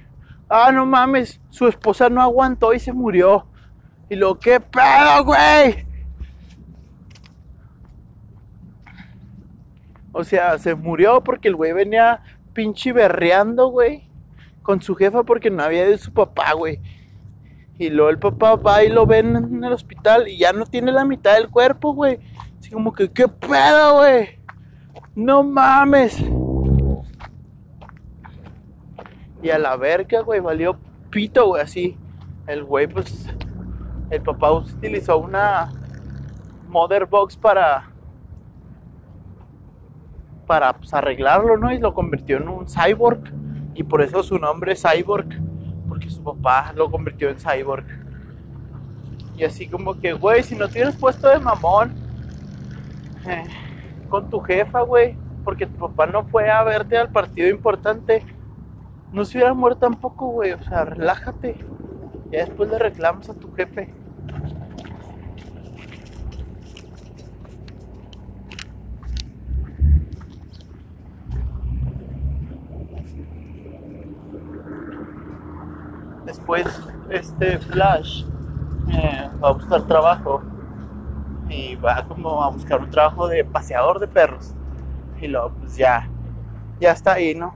ah, 0.49 0.73
no 0.73 0.87
mames, 0.87 1.41
su 1.50 1.69
esposa 1.69 2.09
no 2.09 2.23
aguantó 2.23 2.73
y 2.73 2.79
se 2.79 2.93
murió. 2.93 3.47
Y 4.09 4.17
lo 4.17 4.39
que 4.39 4.61
pedo, 4.61 5.25
güey. 5.25 5.87
O 10.12 10.25
sea, 10.25 10.59
se 10.59 10.75
murió 10.75 11.23
porque 11.23 11.49
el 11.49 11.57
güey 11.57 11.73
venía 11.73 12.23
pinche 12.53 12.93
berreando, 12.93 13.69
güey. 13.69 14.10
Con 14.62 14.83
su 14.83 14.95
jefa 14.95 15.23
porque 15.23 15.50
no 15.50 15.62
había 15.62 15.87
de 15.87 15.99
su 15.99 16.12
papá, 16.12 16.52
güey. 16.52 16.81
Y 17.79 17.88
luego 17.88 18.11
el 18.11 18.19
papá 18.19 18.57
va 18.57 18.85
y 18.85 18.90
lo 18.90 19.07
ven 19.07 19.37
en 19.37 19.64
el 19.64 19.73
hospital 19.73 20.29
y 20.29 20.38
ya 20.38 20.52
no 20.52 20.67
tiene 20.67 20.93
la 20.93 21.05
mitad 21.05 21.35
del 21.35 21.49
cuerpo, 21.49 21.95
güey. 21.95 22.19
Así 22.59 22.71
como 22.71 22.93
que, 22.93 23.11
¿qué 23.11 23.26
pedo, 23.26 23.99
güey? 23.99 24.38
No 25.14 25.43
mames. 25.43 26.23
Y 29.43 29.49
a 29.49 29.59
la 29.59 29.76
verga, 29.76 30.21
güey, 30.21 30.40
valió 30.40 30.79
pito, 31.09 31.47
güey, 31.47 31.62
así. 31.62 31.97
El 32.47 32.64
güey, 32.64 32.87
pues, 32.87 33.26
el 34.11 34.21
papá 34.21 34.52
utilizó 34.52 35.17
una 35.19 35.73
mother 36.69 37.07
box 37.07 37.37
para 37.37 37.90
para 40.50 40.73
pues, 40.73 40.93
arreglarlo, 40.93 41.57
¿no? 41.57 41.73
Y 41.73 41.79
lo 41.79 41.95
convirtió 41.95 42.38
en 42.38 42.49
un 42.49 42.67
cyborg 42.67 43.21
y 43.80 43.82
por 43.82 44.02
eso 44.02 44.22
su 44.22 44.38
nombre 44.38 44.72
es 44.72 44.82
cyborg 44.82 45.26
porque 45.88 46.10
su 46.10 46.22
papá 46.22 46.70
lo 46.76 46.90
convirtió 46.90 47.30
en 47.30 47.38
cyborg. 47.38 47.87
Y 49.38 49.44
así 49.44 49.66
como 49.66 49.99
que, 49.99 50.12
güey, 50.12 50.42
si 50.42 50.54
no 50.54 50.68
tienes 50.68 50.96
puesto 50.96 51.30
de 51.30 51.38
mamón 51.38 51.94
eh, 53.26 53.44
con 54.10 54.28
tu 54.28 54.38
jefa, 54.40 54.82
güey, 54.82 55.16
porque 55.44 55.66
tu 55.66 55.78
papá 55.78 56.04
no 56.04 56.25
fue 56.25 56.50
a 56.50 56.62
verte 56.62 56.99
al 56.99 57.10
partido 57.10 57.49
importante, 57.49 58.22
no 59.14 59.25
se 59.25 59.38
hubiera 59.38 59.54
muerto 59.54 59.80
tampoco, 59.80 60.26
güey. 60.26 60.52
O 60.52 60.62
sea, 60.62 60.84
relájate. 60.84 61.56
Ya 62.30 62.44
después 62.44 62.68
le 62.68 62.78
reclamas 62.78 63.30
a 63.30 63.34
tu 63.34 63.50
jefe. 63.54 63.94
Después, 76.50 76.80
este 77.11 77.59
Flash 77.59 78.25
eh, 78.92 79.30
va 79.42 79.50
a 79.50 79.52
buscar 79.52 79.87
trabajo 79.87 80.42
y 81.49 81.76
va 81.76 82.04
como 82.09 82.42
a 82.42 82.50
buscar 82.50 82.80
un 82.80 82.90
trabajo 82.90 83.28
de 83.28 83.45
paseador 83.45 84.00
de 84.00 84.09
perros. 84.09 84.52
Y 85.21 85.28
luego, 85.28 85.52
pues 85.61 85.76
ya, 85.76 86.09
ya 86.80 86.90
está 86.90 87.12
ahí, 87.12 87.37
¿no? 87.37 87.54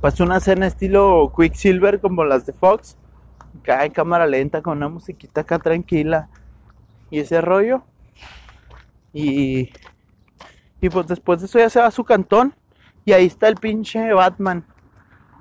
Pasó 0.00 0.24
una 0.24 0.38
escena 0.38 0.66
estilo 0.66 1.32
Quicksilver 1.36 2.00
como 2.00 2.24
las 2.24 2.46
de 2.46 2.52
Fox 2.52 2.96
acá 3.60 3.84
en 3.84 3.92
cámara 3.92 4.26
lenta 4.26 4.62
con 4.62 4.78
una 4.78 4.88
musiquita 4.88 5.42
acá 5.42 5.60
tranquila 5.60 6.28
y 7.10 7.20
ese 7.20 7.40
rollo. 7.40 7.82
Y, 9.12 9.70
y 10.80 10.90
pues 10.90 11.06
después 11.06 11.40
de 11.40 11.46
eso 11.46 11.60
ya 11.60 11.70
se 11.70 11.80
va 11.80 11.86
a 11.86 11.92
su 11.92 12.02
cantón 12.02 12.54
y 13.04 13.12
ahí 13.12 13.26
está 13.26 13.46
el 13.46 13.54
pinche 13.54 14.12
Batman. 14.12 14.64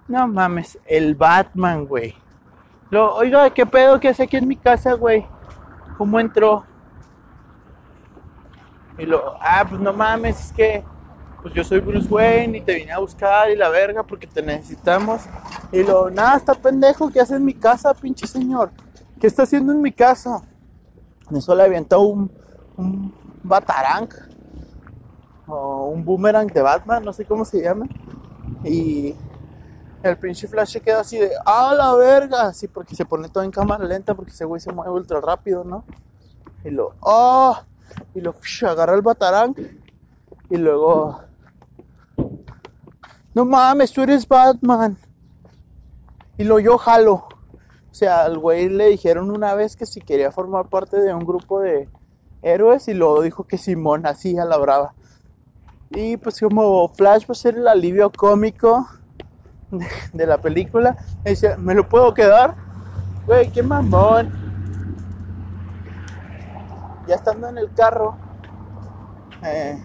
No 0.08 0.28
mames, 0.28 0.80
el 0.86 1.16
Batman, 1.16 1.86
güey. 1.86 2.16
Lo, 2.90 3.16
oiga, 3.16 3.50
¿qué 3.50 3.66
pedo 3.66 4.00
que 4.00 4.08
hace 4.08 4.24
aquí 4.24 4.38
en 4.38 4.48
mi 4.48 4.56
casa, 4.56 4.94
güey? 4.94 5.26
¿Cómo 5.98 6.20
entró? 6.20 6.66
Y 8.98 9.06
lo, 9.06 9.36
ah, 9.42 9.66
pues 9.68 9.82
no 9.82 9.92
mames, 9.92 10.46
es 10.46 10.54
que 10.54 10.84
pues 11.42 11.54
yo 11.54 11.64
soy 11.64 11.80
Bruce 11.80 12.08
Wayne 12.10 12.58
y 12.58 12.62
te 12.62 12.74
vine 12.74 12.92
a 12.92 13.00
buscar 13.00 13.52
y 13.52 13.56
la 13.56 13.70
verga 13.70 14.04
porque 14.04 14.26
te 14.26 14.42
necesitamos. 14.42 15.22
Y 15.72 15.84
lo, 15.84 16.10
nada, 16.10 16.38
está 16.38 16.54
pendejo, 16.54 17.10
¿qué 17.10 17.20
hace 17.20 17.36
en 17.36 17.46
mi 17.46 17.54
casa, 17.54 17.94
pinche 17.94 18.26
señor? 18.26 18.72
¿Qué 19.20 19.28
está 19.28 19.44
haciendo 19.44 19.74
en 19.74 19.82
mi 19.82 19.92
casa? 19.92 20.42
Eso 21.32 21.54
le 21.54 21.64
avienta 21.64 21.98
un, 21.98 22.32
un 22.78 23.14
batarang 23.44 24.10
o 25.46 25.88
un 25.88 26.04
boomerang 26.04 26.48
de 26.48 26.62
Batman, 26.62 27.04
no 27.04 27.14
sé 27.14 27.26
cómo 27.26 27.46
se 27.46 27.62
llama. 27.62 27.88
Y 28.64 29.14
El 30.10 30.18
pinche 30.18 30.48
Flash 30.48 30.74
se 30.74 30.82
queda 30.82 31.02
así 31.02 31.18
de, 31.18 31.32
¡ah, 31.46 31.74
la 31.76 31.94
verga! 31.96 32.48
Así 32.48 32.68
porque 32.68 32.96
se 32.96 33.06
pone 33.06 33.30
todo 33.30 33.44
en 33.44 33.52
cámara 33.52 33.84
lenta 33.84 34.14
porque 34.16 34.32
ese 34.32 34.46
güey 34.46 34.62
se 34.62 34.72
mueve 34.72 34.92
ultra 34.92 35.20
rápido, 35.20 35.64
¿no? 35.64 35.84
Y 36.64 36.70
lo, 36.70 36.94
¡ah! 37.02 37.66
Y 38.14 38.22
lo, 38.22 38.36
agarra 38.68 38.96
el 38.96 39.02
batarang. 39.02 39.56
Y 40.50 40.58
luego, 40.58 41.22
no 43.34 43.46
mames, 43.46 43.92
tú 43.92 44.02
eres 44.02 44.28
Batman. 44.28 44.98
Y 46.38 46.44
lo 46.44 46.60
yo 46.60 46.78
jalo. 46.78 47.28
O 47.92 47.94
sea, 47.94 48.24
al 48.24 48.38
güey 48.38 48.70
le 48.70 48.88
dijeron 48.88 49.32
una 49.32 49.56
vez 49.56 49.76
que 49.76 49.86
si 49.86 50.02
quería 50.02 50.32
formar 50.32 50.70
parte 50.70 51.00
de 51.02 51.14
un 51.14 51.26
grupo 51.26 51.60
de 51.60 51.90
héroes 52.42 52.88
y 52.88 52.94
luego 52.94 53.22
dijo 53.22 53.46
que 53.46 53.58
Simón 53.58 54.06
así 54.06 54.38
a 54.38 54.46
la 54.46 54.58
brava. 54.58 54.94
Y 55.90 56.18
pues 56.18 56.40
como 56.40 56.88
Flash 56.90 57.24
va 57.24 57.32
a 57.32 57.36
ser 57.36 57.56
el 57.56 57.68
alivio 57.68 58.12
cómico 58.12 58.88
de, 59.72 60.26
la 60.26 60.38
película, 60.40 60.98
dice, 61.26 61.58
¿me 61.58 61.74
lo 61.74 61.88
puedo 61.88 62.14
quedar? 62.14 62.56
Güey, 63.26 63.52
qué 63.52 63.62
mamón. 63.62 64.32
Ya 67.08 67.16
estando 67.16 67.48
en 67.48 67.58
el 67.58 67.74
carro, 67.74 68.18
eh, 69.44 69.82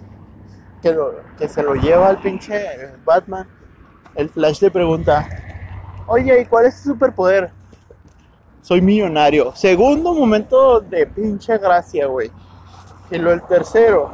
que, 0.81 0.97
que 1.39 1.49
se 1.49 1.63
lo 1.63 1.75
lleva 1.75 2.09
al 2.09 2.19
pinche 2.19 2.97
Batman, 3.05 3.47
el 4.15 4.29
Flash 4.29 4.61
le 4.61 4.71
pregunta, 4.71 5.29
oye, 6.07 6.43
¿y 6.43 6.47
cuál 6.47 6.67
es 6.67 6.83
tu 6.83 6.91
superpoder? 6.91 7.51
Soy 8.61 8.81
millonario. 8.81 9.53
Segundo 9.57 10.15
momento 10.15 10.81
de 10.81 11.07
pinche 11.07 11.59
gracia, 11.59 12.07
güey. 12.07 12.31
Y 13.11 13.19
lo 13.19 13.33
el 13.33 13.43
tercero, 13.43 14.11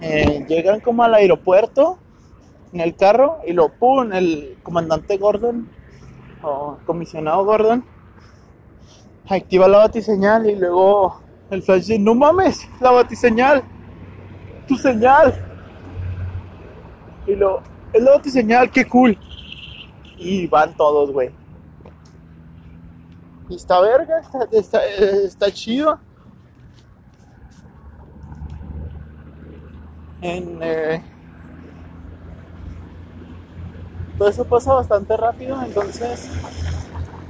Eh, 0.00 0.44
llegan 0.48 0.80
como 0.80 1.02
al 1.02 1.14
aeropuerto 1.14 1.98
en 2.72 2.80
el 2.80 2.96
carro 2.96 3.38
y 3.46 3.52
lo 3.52 3.68
pum, 3.68 4.12
el 4.12 4.58
comandante 4.62 5.18
Gordon 5.18 5.68
o 6.42 6.78
comisionado 6.86 7.44
Gordon 7.44 7.84
activa 9.36 9.68
la 9.68 9.78
batiseñal 9.78 10.48
y 10.48 10.56
luego 10.56 11.20
el 11.50 11.62
flash 11.62 11.80
dice, 11.80 11.98
no 11.98 12.14
mames, 12.14 12.68
la 12.80 12.90
batiseñal, 12.90 13.62
tu 14.66 14.76
señal. 14.76 15.34
Y 17.26 17.34
lo, 17.34 17.62
es 17.92 18.02
la 18.02 18.12
batiseñal, 18.12 18.70
qué 18.70 18.86
cool. 18.86 19.18
Y 20.16 20.46
van 20.46 20.74
todos, 20.76 21.10
güey. 21.12 21.30
Y 23.48 23.56
está 23.56 23.80
verga, 23.80 24.22
está, 24.52 25.50
chido. 25.50 25.98
En, 30.22 30.58
eh, 30.62 31.02
todo 34.18 34.28
eso 34.28 34.44
pasa 34.44 34.74
bastante 34.74 35.16
rápido, 35.16 35.62
entonces 35.62 36.28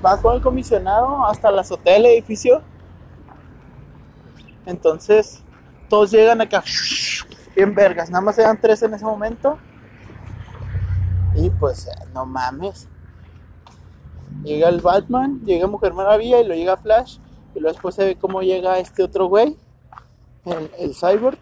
va 0.05 0.21
con 0.21 0.35
el 0.35 0.43
comisionado 0.43 1.25
hasta 1.25 1.51
la 1.51 1.61
azotea 1.61 1.95
del 1.95 2.07
edificio. 2.07 2.63
Entonces 4.67 5.43
todos 5.89 6.11
llegan 6.11 6.41
acá 6.41 6.65
bien 7.55 7.75
vergas, 7.75 8.11
nada 8.11 8.23
más 8.23 8.39
eran 8.39 8.61
tres 8.61 8.83
en 8.83 8.95
ese 8.95 9.05
momento. 9.05 9.59
Y 11.37 11.49
pues 11.51 11.89
no 12.13 12.27
mames. 12.27 12.89
Llega 14.43 14.69
el 14.69 14.81
Batman, 14.81 15.41
llega 15.45 15.67
Mujer 15.67 15.93
Maravilla 15.93 16.41
y 16.41 16.47
lo 16.47 16.55
llega 16.55 16.77
Flash. 16.77 17.19
Y 17.55 17.61
luego 17.61 17.75
después 17.75 17.95
se 17.95 18.05
ve 18.05 18.17
cómo 18.17 18.43
llega 18.43 18.79
este 18.79 19.03
otro 19.03 19.27
güey, 19.27 19.57
el 20.79 20.95
Cyborg. 20.95 21.39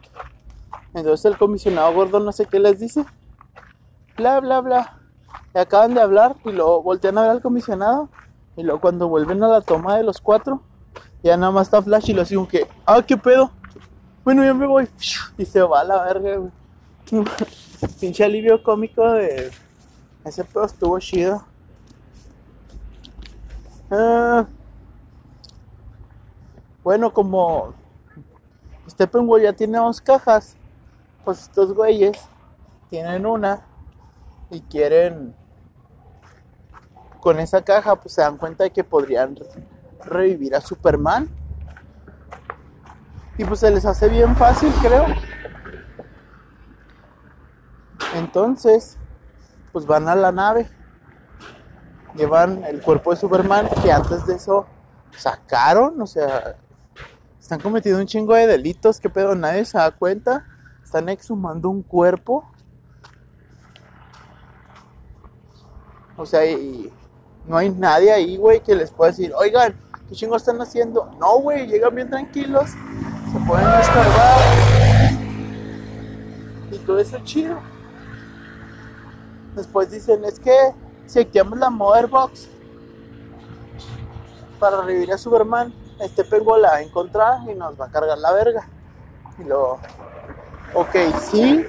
Entonces 0.95 1.25
el 1.26 1.38
comisionado 1.38 1.92
gordo 1.95 2.21
no 2.21 2.33
sé 2.33 2.47
qué 2.47 2.59
les 2.59 2.80
dice. 2.80 3.04
Bla, 4.16 4.40
bla, 4.40 4.61
bla. 4.61 5.01
Y 5.55 5.59
acaban 5.59 5.94
de 5.94 6.01
hablar 6.01 6.37
y 6.44 6.53
luego 6.53 6.83
voltean 6.83 7.18
a 7.18 7.22
ver 7.22 7.31
al 7.31 7.42
comisionado. 7.42 8.09
Y 8.57 8.62
luego 8.62 8.81
cuando 8.81 9.09
vuelven 9.09 9.42
a 9.42 9.48
la 9.48 9.61
toma 9.61 9.96
de 9.96 10.03
los 10.03 10.20
cuatro, 10.20 10.62
ya 11.22 11.37
nada 11.37 11.53
más 11.53 11.68
está 11.68 11.83
Flash 11.83 12.11
y 12.11 12.12
lo 12.12 12.22
hacen 12.22 12.46
que, 12.46 12.66
ah, 12.87 13.03
qué 13.07 13.16
pedo. 13.16 13.51
Bueno, 14.24 14.44
ya 14.44 14.53
me 14.55 14.66
voy. 14.66 14.88
Y 15.37 15.44
se 15.44 15.62
va 15.62 15.81
a 15.81 15.85
la 15.85 16.03
verga, 16.05 16.51
Pinche 18.01 18.24
alivio 18.24 18.62
cómico 18.62 19.09
de... 19.12 19.51
Ese 20.24 20.44
pedo 20.44 20.64
estuvo 20.64 20.98
chido. 20.98 21.44
Ah. 23.90 24.44
bueno, 26.85 27.11
como 27.11 27.72
Steppenwolf 28.87 29.42
ya 29.42 29.55
tiene 29.55 29.79
dos 29.79 29.98
cajas, 30.03 30.58
pues 31.29 31.43
estos 31.43 31.75
güeyes 31.75 32.17
tienen 32.88 33.27
una 33.27 33.61
y 34.49 34.62
quieren 34.62 35.35
con 37.21 37.38
esa 37.38 37.61
caja 37.61 37.97
pues 37.97 38.14
se 38.14 38.23
dan 38.23 38.38
cuenta 38.38 38.64
de 38.64 38.71
que 38.71 38.83
podrían 38.83 39.38
revivir 40.07 40.55
a 40.55 40.62
Superman. 40.62 41.29
Y 43.37 43.45
pues 43.45 43.61
se 43.61 43.71
les 43.71 43.85
hace 43.85 44.09
bien 44.09 44.35
fácil 44.37 44.73
creo. 44.81 45.05
Entonces 48.14 48.97
pues 49.71 49.85
van 49.85 50.09
a 50.09 50.14
la 50.14 50.33
nave. 50.33 50.67
Llevan 52.14 52.64
el 52.64 52.81
cuerpo 52.81 53.11
de 53.11 53.19
Superman 53.19 53.69
que 53.83 53.93
antes 53.93 54.25
de 54.25 54.37
eso 54.37 54.67
sacaron 55.11 56.01
o 56.01 56.07
sea 56.07 56.57
están 57.38 57.61
cometiendo 57.61 58.01
un 58.01 58.07
chingo 58.07 58.33
de 58.33 58.47
delitos 58.47 58.99
que 58.99 59.11
pedo 59.11 59.35
nadie 59.35 59.67
se 59.67 59.77
da 59.77 59.91
cuenta 59.91 60.47
están 60.88 61.11
exhumando 61.11 61.68
un 61.68 61.83
cuerpo. 61.83 62.46
O 66.16 66.24
sea, 66.24 66.46
y 66.46 66.90
no 67.46 67.59
hay 67.59 67.68
nadie 67.68 68.11
ahí, 68.11 68.38
güey, 68.38 68.62
que 68.62 68.74
les 68.74 68.90
pueda 68.90 69.11
decir, 69.11 69.35
oigan, 69.37 69.79
¿qué 70.09 70.14
chingo 70.14 70.37
están 70.37 70.59
haciendo? 70.62 71.11
No, 71.20 71.40
güey, 71.40 71.66
llegan 71.66 71.94
bien 71.94 72.09
tranquilos, 72.09 72.70
se 72.70 73.38
pueden 73.46 73.70
descargar. 73.77 74.40
Y 76.72 76.79
todo 76.79 76.98
eso 76.98 77.18
chido. 77.22 77.59
Después 79.57 79.90
dicen, 79.90 80.24
es 80.24 80.40
que 80.40 80.57
si 81.05 81.20
activamos 81.20 81.59
la 81.59 81.68
Mother 81.68 82.07
Box 82.07 82.48
para 84.59 84.81
revivir 84.81 85.12
a 85.12 85.18
Superman, 85.18 85.74
este 86.01 86.24
pengo 86.24 86.57
la 86.57 86.70
va 86.70 86.77
a 86.77 86.83
encontrar 86.83 87.40
y 87.51 87.55
nos 87.55 87.79
va 87.79 87.85
a 87.85 87.90
cargar 87.90 88.16
la 88.16 88.33
verga. 88.33 88.66
Y 89.38 89.44
lo 89.44 89.79
Ok, 90.74 90.96
sí, 91.20 91.64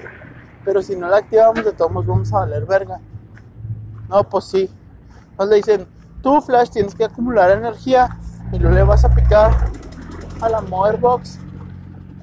pero 0.64 0.82
si 0.82 0.94
no 0.94 1.08
la 1.08 1.18
activamos 1.18 1.64
de 1.64 1.72
todos 1.72 2.06
vamos 2.06 2.32
a 2.32 2.40
valer 2.40 2.66
verga. 2.66 3.00
No, 4.08 4.24
pues 4.24 4.44
sí. 4.44 4.70
Nos 5.38 5.48
le 5.48 5.56
dicen, 5.56 5.86
tú 6.22 6.40
Flash 6.42 6.70
tienes 6.70 6.94
que 6.94 7.04
acumular 7.04 7.50
energía 7.50 8.18
y 8.52 8.58
luego 8.58 8.74
le 8.74 8.82
vas 8.82 9.04
a 9.04 9.14
picar 9.14 9.52
a 10.42 10.48
la 10.48 10.60
Mother 10.60 10.98
Box 10.98 11.38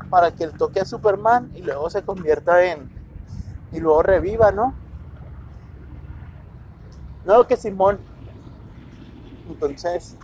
para 0.09 0.31
que 0.31 0.47
toque 0.47 0.79
a 0.79 0.85
Superman 0.85 1.51
y 1.55 1.61
luego 1.61 1.89
se 1.89 2.03
convierta 2.03 2.63
en... 2.63 2.89
y 3.71 3.79
luego 3.79 4.03
reviva, 4.03 4.51
¿no? 4.51 4.73
No, 7.25 7.45
que 7.47 7.57
Simón. 7.57 7.99
Entonces, 9.49 10.15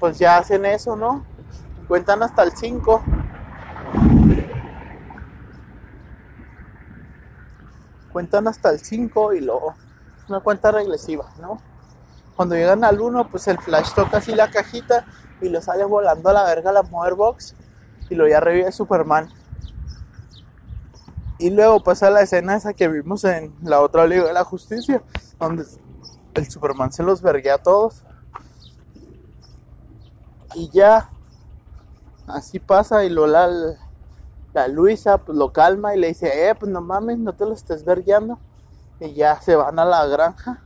pues 0.00 0.18
ya 0.18 0.38
hacen 0.38 0.64
eso, 0.64 0.96
¿no? 0.96 1.24
Cuentan 1.86 2.22
hasta 2.22 2.42
el 2.42 2.52
5 2.52 3.02
cuentan 8.18 8.48
hasta 8.48 8.70
el 8.70 8.80
5 8.80 9.34
y 9.34 9.40
luego 9.42 9.76
una 10.28 10.40
cuenta 10.40 10.72
regresiva, 10.72 11.32
¿no? 11.40 11.62
Cuando 12.34 12.56
llegan 12.56 12.82
al 12.82 13.00
1, 13.00 13.28
pues 13.28 13.46
el 13.46 13.60
flash 13.60 13.94
toca 13.94 14.16
así 14.16 14.34
la 14.34 14.50
cajita 14.50 15.06
y 15.40 15.48
lo 15.48 15.62
sale 15.62 15.84
volando 15.84 16.28
a 16.28 16.32
la 16.32 16.42
verga 16.42 16.72
la 16.72 16.82
Mother 16.82 17.14
Box 17.14 17.54
y 18.10 18.16
lo 18.16 18.26
ya 18.26 18.40
revive 18.40 18.72
Superman. 18.72 19.28
Y 21.38 21.50
luego 21.50 21.80
pasa 21.84 22.10
la 22.10 22.22
escena 22.22 22.56
esa 22.56 22.72
que 22.72 22.88
vimos 22.88 23.22
en 23.22 23.54
la 23.62 23.80
otra 23.80 24.04
Liga 24.04 24.24
de 24.24 24.32
la 24.32 24.42
Justicia, 24.42 25.00
donde 25.38 25.64
el 26.34 26.50
Superman 26.50 26.90
se 26.90 27.04
los 27.04 27.22
verguea 27.22 27.54
a 27.54 27.62
todos. 27.62 28.02
Y 30.56 30.70
ya, 30.70 31.08
así 32.26 32.58
pasa 32.58 33.04
y 33.04 33.10
Lola 33.10 33.78
Luisa 34.66 35.18
pues 35.18 35.38
lo 35.38 35.52
calma 35.52 35.94
y 35.94 36.00
le 36.00 36.08
dice, 36.08 36.48
eh, 36.48 36.54
pues 36.54 36.72
no 36.72 36.80
mames, 36.80 37.18
no 37.18 37.34
te 37.34 37.44
lo 37.44 37.52
estés 37.52 37.84
vergueando. 37.84 38.38
Y 38.98 39.12
ya 39.12 39.40
se 39.40 39.54
van 39.54 39.78
a 39.78 39.84
la 39.84 40.06
granja. 40.06 40.62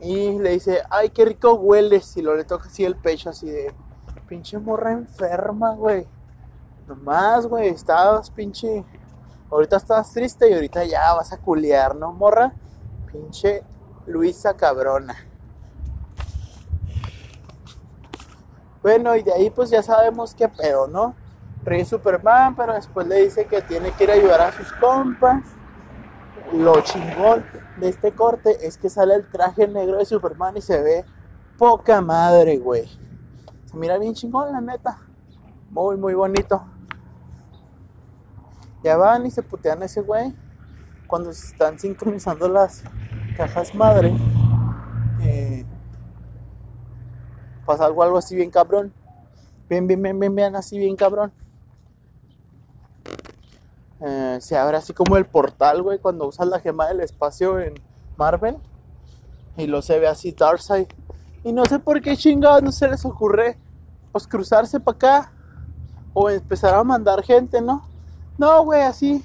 Y 0.00 0.38
le 0.38 0.50
dice, 0.50 0.82
ay, 0.90 1.10
qué 1.10 1.24
rico 1.24 1.54
hueles. 1.54 2.16
Y 2.16 2.22
lo 2.22 2.34
le 2.34 2.44
toca 2.44 2.66
así 2.66 2.84
el 2.84 2.96
pecho, 2.96 3.30
así 3.30 3.48
de, 3.48 3.72
pinche 4.26 4.58
morra 4.58 4.92
enferma, 4.92 5.74
güey. 5.74 6.06
Nomás, 6.88 7.46
güey, 7.46 7.68
estabas 7.68 8.30
pinche. 8.30 8.84
Ahorita 9.50 9.76
estás 9.76 10.12
triste 10.12 10.50
y 10.50 10.54
ahorita 10.54 10.84
ya 10.84 11.14
vas 11.14 11.32
a 11.32 11.38
culiar, 11.38 11.94
¿no, 11.94 12.12
morra? 12.12 12.52
Pinche 13.12 13.62
Luisa 14.06 14.54
cabrona. 14.54 15.14
Bueno, 18.82 19.16
y 19.16 19.22
de 19.22 19.32
ahí 19.32 19.50
pues 19.50 19.70
ya 19.70 19.82
sabemos 19.82 20.34
qué 20.34 20.48
pedo, 20.48 20.86
¿no? 20.86 21.14
Rey 21.66 21.84
Superman, 21.84 22.54
pero 22.54 22.74
después 22.74 23.08
le 23.08 23.24
dice 23.24 23.46
que 23.46 23.60
tiene 23.60 23.90
que 23.90 24.04
ir 24.04 24.10
a 24.12 24.14
ayudar 24.14 24.40
a 24.40 24.52
sus 24.52 24.72
compas. 24.74 25.42
lo 26.52 26.80
chingón 26.80 27.44
de 27.76 27.88
este 27.88 28.12
corte 28.12 28.64
es 28.64 28.78
que 28.78 28.88
sale 28.88 29.16
el 29.16 29.28
traje 29.28 29.66
negro 29.66 29.98
de 29.98 30.04
Superman 30.04 30.56
y 30.56 30.60
se 30.60 30.80
ve 30.80 31.04
poca 31.58 32.00
madre, 32.00 32.56
güey. 32.58 32.86
Se 33.64 33.76
mira 33.76 33.98
bien 33.98 34.14
chingón, 34.14 34.52
la 34.52 34.60
neta. 34.60 35.00
Muy, 35.70 35.96
muy 35.96 36.14
bonito. 36.14 36.64
Ya 38.84 38.96
van 38.96 39.26
y 39.26 39.32
se 39.32 39.42
putean 39.42 39.82
ese 39.82 40.02
güey. 40.02 40.32
Cuando 41.08 41.32
se 41.32 41.46
están 41.46 41.80
sincronizando 41.80 42.48
las 42.48 42.84
cajas 43.36 43.74
madre. 43.74 44.14
Eh, 45.20 45.66
pasa 47.66 47.86
algo, 47.86 48.04
algo 48.04 48.18
así 48.18 48.36
bien 48.36 48.52
cabrón. 48.52 48.92
Bien, 49.68 49.84
bien, 49.88 50.00
bien, 50.00 50.20
bien, 50.20 50.32
bien, 50.32 50.54
así 50.54 50.78
bien 50.78 50.94
cabrón. 50.94 51.32
Eh, 54.00 54.38
se 54.40 54.56
abre 54.56 54.76
así 54.76 54.92
como 54.92 55.16
el 55.16 55.24
portal, 55.24 55.82
güey, 55.82 55.98
cuando 55.98 56.26
usas 56.26 56.46
la 56.48 56.60
gema 56.60 56.86
del 56.88 57.00
espacio 57.00 57.58
en 57.60 57.74
Marvel. 58.16 58.56
Y 59.56 59.66
lo 59.66 59.80
se 59.82 59.98
ve 59.98 60.06
así 60.06 60.32
Darkseid. 60.32 60.88
Y 61.44 61.52
no 61.52 61.64
sé 61.64 61.78
por 61.78 62.00
qué 62.02 62.16
chingados 62.16 62.62
no 62.62 62.72
se 62.72 62.88
les 62.88 63.04
ocurre 63.04 63.58
pues 64.12 64.26
cruzarse 64.26 64.80
para 64.80 64.96
acá. 64.96 65.32
O 66.12 66.30
empezar 66.30 66.74
a 66.74 66.84
mandar 66.84 67.22
gente, 67.22 67.60
¿no? 67.60 67.86
No, 68.38 68.64
güey, 68.64 68.82
así. 68.82 69.24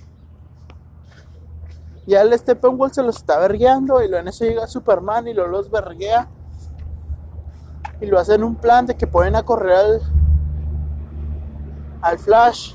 Ya 2.06 2.22
el 2.22 2.38
Steppenwolf 2.38 2.94
se 2.94 3.04
los 3.04 3.18
está 3.18 3.40
vergueando 3.40 4.02
y 4.02 4.08
luego 4.08 4.22
en 4.22 4.28
eso 4.30 4.44
llega 4.44 4.68
Superman 4.68 5.28
y 5.28 5.34
lo 5.34 5.48
los 5.48 5.70
verguea. 5.70 6.28
Y 8.00 8.08
lo 8.08 8.20
hacen 8.20 8.44
un 8.44 8.56
plan 8.56 8.86
de 8.86 8.96
que 8.96 9.08
pueden 9.08 9.36
a 9.36 9.44
correr 9.44 9.74
al, 9.74 10.02
al 12.02 12.20
Flash 12.20 12.74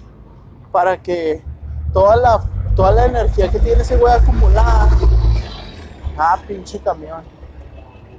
para 0.71 1.03
que 1.03 1.43
toda 1.97 2.15
la, 2.17 2.41
toda 2.75 2.93
la 2.93 3.07
energía 3.07 3.49
que 3.49 3.59
tiene 3.59 3.81
ese 3.81 3.97
güey 3.97 4.13
acumulada. 4.13 4.91
Ah, 6.19 6.39
pinche 6.47 6.79
camión. 6.79 7.23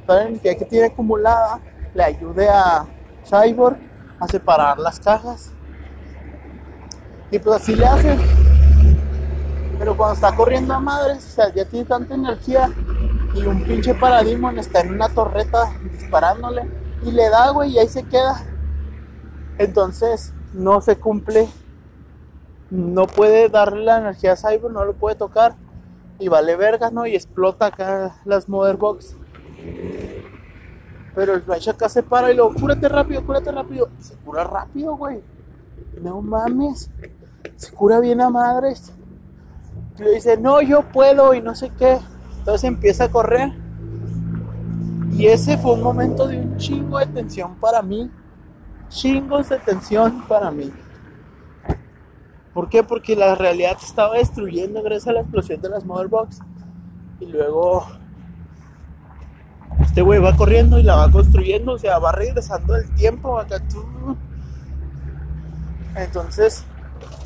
Toda 0.08 0.24
la 0.24 0.30
energía 0.30 0.58
que 0.58 0.66
tiene 0.66 0.88
acumulada 0.88 1.60
le 1.94 2.04
ayude 2.04 2.50
a 2.50 2.88
Cyborg 3.24 3.78
a 4.20 4.28
separar 4.28 4.80
las 4.80 5.00
cajas. 5.00 5.52
Y 7.30 7.38
pues 7.38 7.62
así 7.62 7.76
le 7.76 7.86
hace. 7.86 8.18
Pero 9.78 9.96
cuando 9.96 10.16
está 10.16 10.36
corriendo 10.36 10.74
a 10.74 10.80
madres, 10.80 11.24
o 11.24 11.36
sea, 11.36 11.54
ya 11.54 11.64
tiene 11.66 11.86
tanta 11.86 12.16
energía 12.16 12.72
y 13.36 13.46
un 13.46 13.64
pinche 13.64 13.94
paradigma 13.94 14.54
está 14.54 14.80
en 14.82 14.96
una 14.96 15.08
torreta 15.10 15.72
disparándole 15.84 16.68
y 17.04 17.12
le 17.12 17.30
da, 17.30 17.52
güey, 17.52 17.74
y 17.74 17.78
ahí 17.78 17.88
se 17.88 18.02
queda. 18.02 18.44
Entonces 19.60 20.34
no 20.52 20.82
se 20.82 20.98
cumple, 20.98 21.48
no 22.70 23.08
puede 23.08 23.50
darle 23.50 23.86
la 23.86 23.98
energía 23.98 24.34
a 24.34 24.36
Cyber, 24.36 24.72
no 24.72 24.84
lo 24.84 24.94
puede 24.94 25.16
tocar 25.16 25.56
y 26.20 26.28
vale 26.28 26.56
verga, 26.56 26.90
¿no? 26.92 27.06
Y 27.06 27.16
explota 27.16 27.68
acá 27.68 28.16
las 28.26 28.50
Mother 28.50 28.78
Box. 28.78 29.16
Pero 31.16 31.34
el 31.34 31.42
Flash 31.42 31.70
acá 31.70 31.90
se 31.90 32.04
para 32.04 32.32
y 32.32 32.36
lo, 32.36 32.54
cúrate 32.54 32.88
rápido, 32.90 33.26
cúrate 33.26 33.52
rápido. 33.52 33.90
Se 34.00 34.16
cura 34.18 34.44
rápido, 34.44 34.96
güey. 34.96 35.22
No 36.02 36.22
mames. 36.22 36.90
Se 37.56 37.72
cura 37.72 38.00
bien 38.00 38.22
a 38.22 38.30
madres. 38.30 38.94
Y 39.98 40.04
le 40.04 40.12
dice, 40.12 40.38
no, 40.38 40.62
yo 40.62 40.84
puedo 40.84 41.34
y 41.34 41.42
no 41.42 41.56
sé 41.56 41.72
qué. 41.78 42.00
Entonces 42.40 42.64
empieza 42.66 43.06
a 43.06 43.12
correr. 43.12 43.52
Y 45.12 45.26
ese 45.28 45.58
fue 45.58 45.74
un 45.74 45.82
momento 45.82 46.28
de 46.28 46.40
un 46.40 46.58
chingo 46.58 47.00
de 47.00 47.08
tensión 47.08 47.56
para 47.56 47.82
mí. 47.82 48.12
Chingos 48.90 49.50
de 49.50 49.58
tensión 49.58 50.24
para 50.28 50.52
mí. 50.52 50.72
¿Por 52.58 52.70
qué? 52.70 52.82
Porque 52.82 53.16
la 53.16 53.36
realidad 53.36 53.78
se 53.78 53.86
estaba 53.86 54.16
destruyendo 54.16 54.82
gracias 54.82 55.10
a 55.10 55.12
la 55.12 55.20
explosión 55.20 55.62
de 55.62 55.70
las 55.70 55.86
Mother 55.86 56.08
Box. 56.08 56.40
Y 57.20 57.28
luego 57.28 57.86
este 59.80 60.02
güey 60.02 60.20
va 60.20 60.36
corriendo 60.36 60.80
y 60.80 60.82
la 60.82 60.96
va 60.96 61.12
construyendo, 61.12 61.74
o 61.74 61.78
sea, 61.78 62.00
va 62.00 62.14
regresando 62.14 62.76
el 62.76 62.92
tiempo 62.96 63.38
acá. 63.38 63.62
Entonces, 65.98 66.66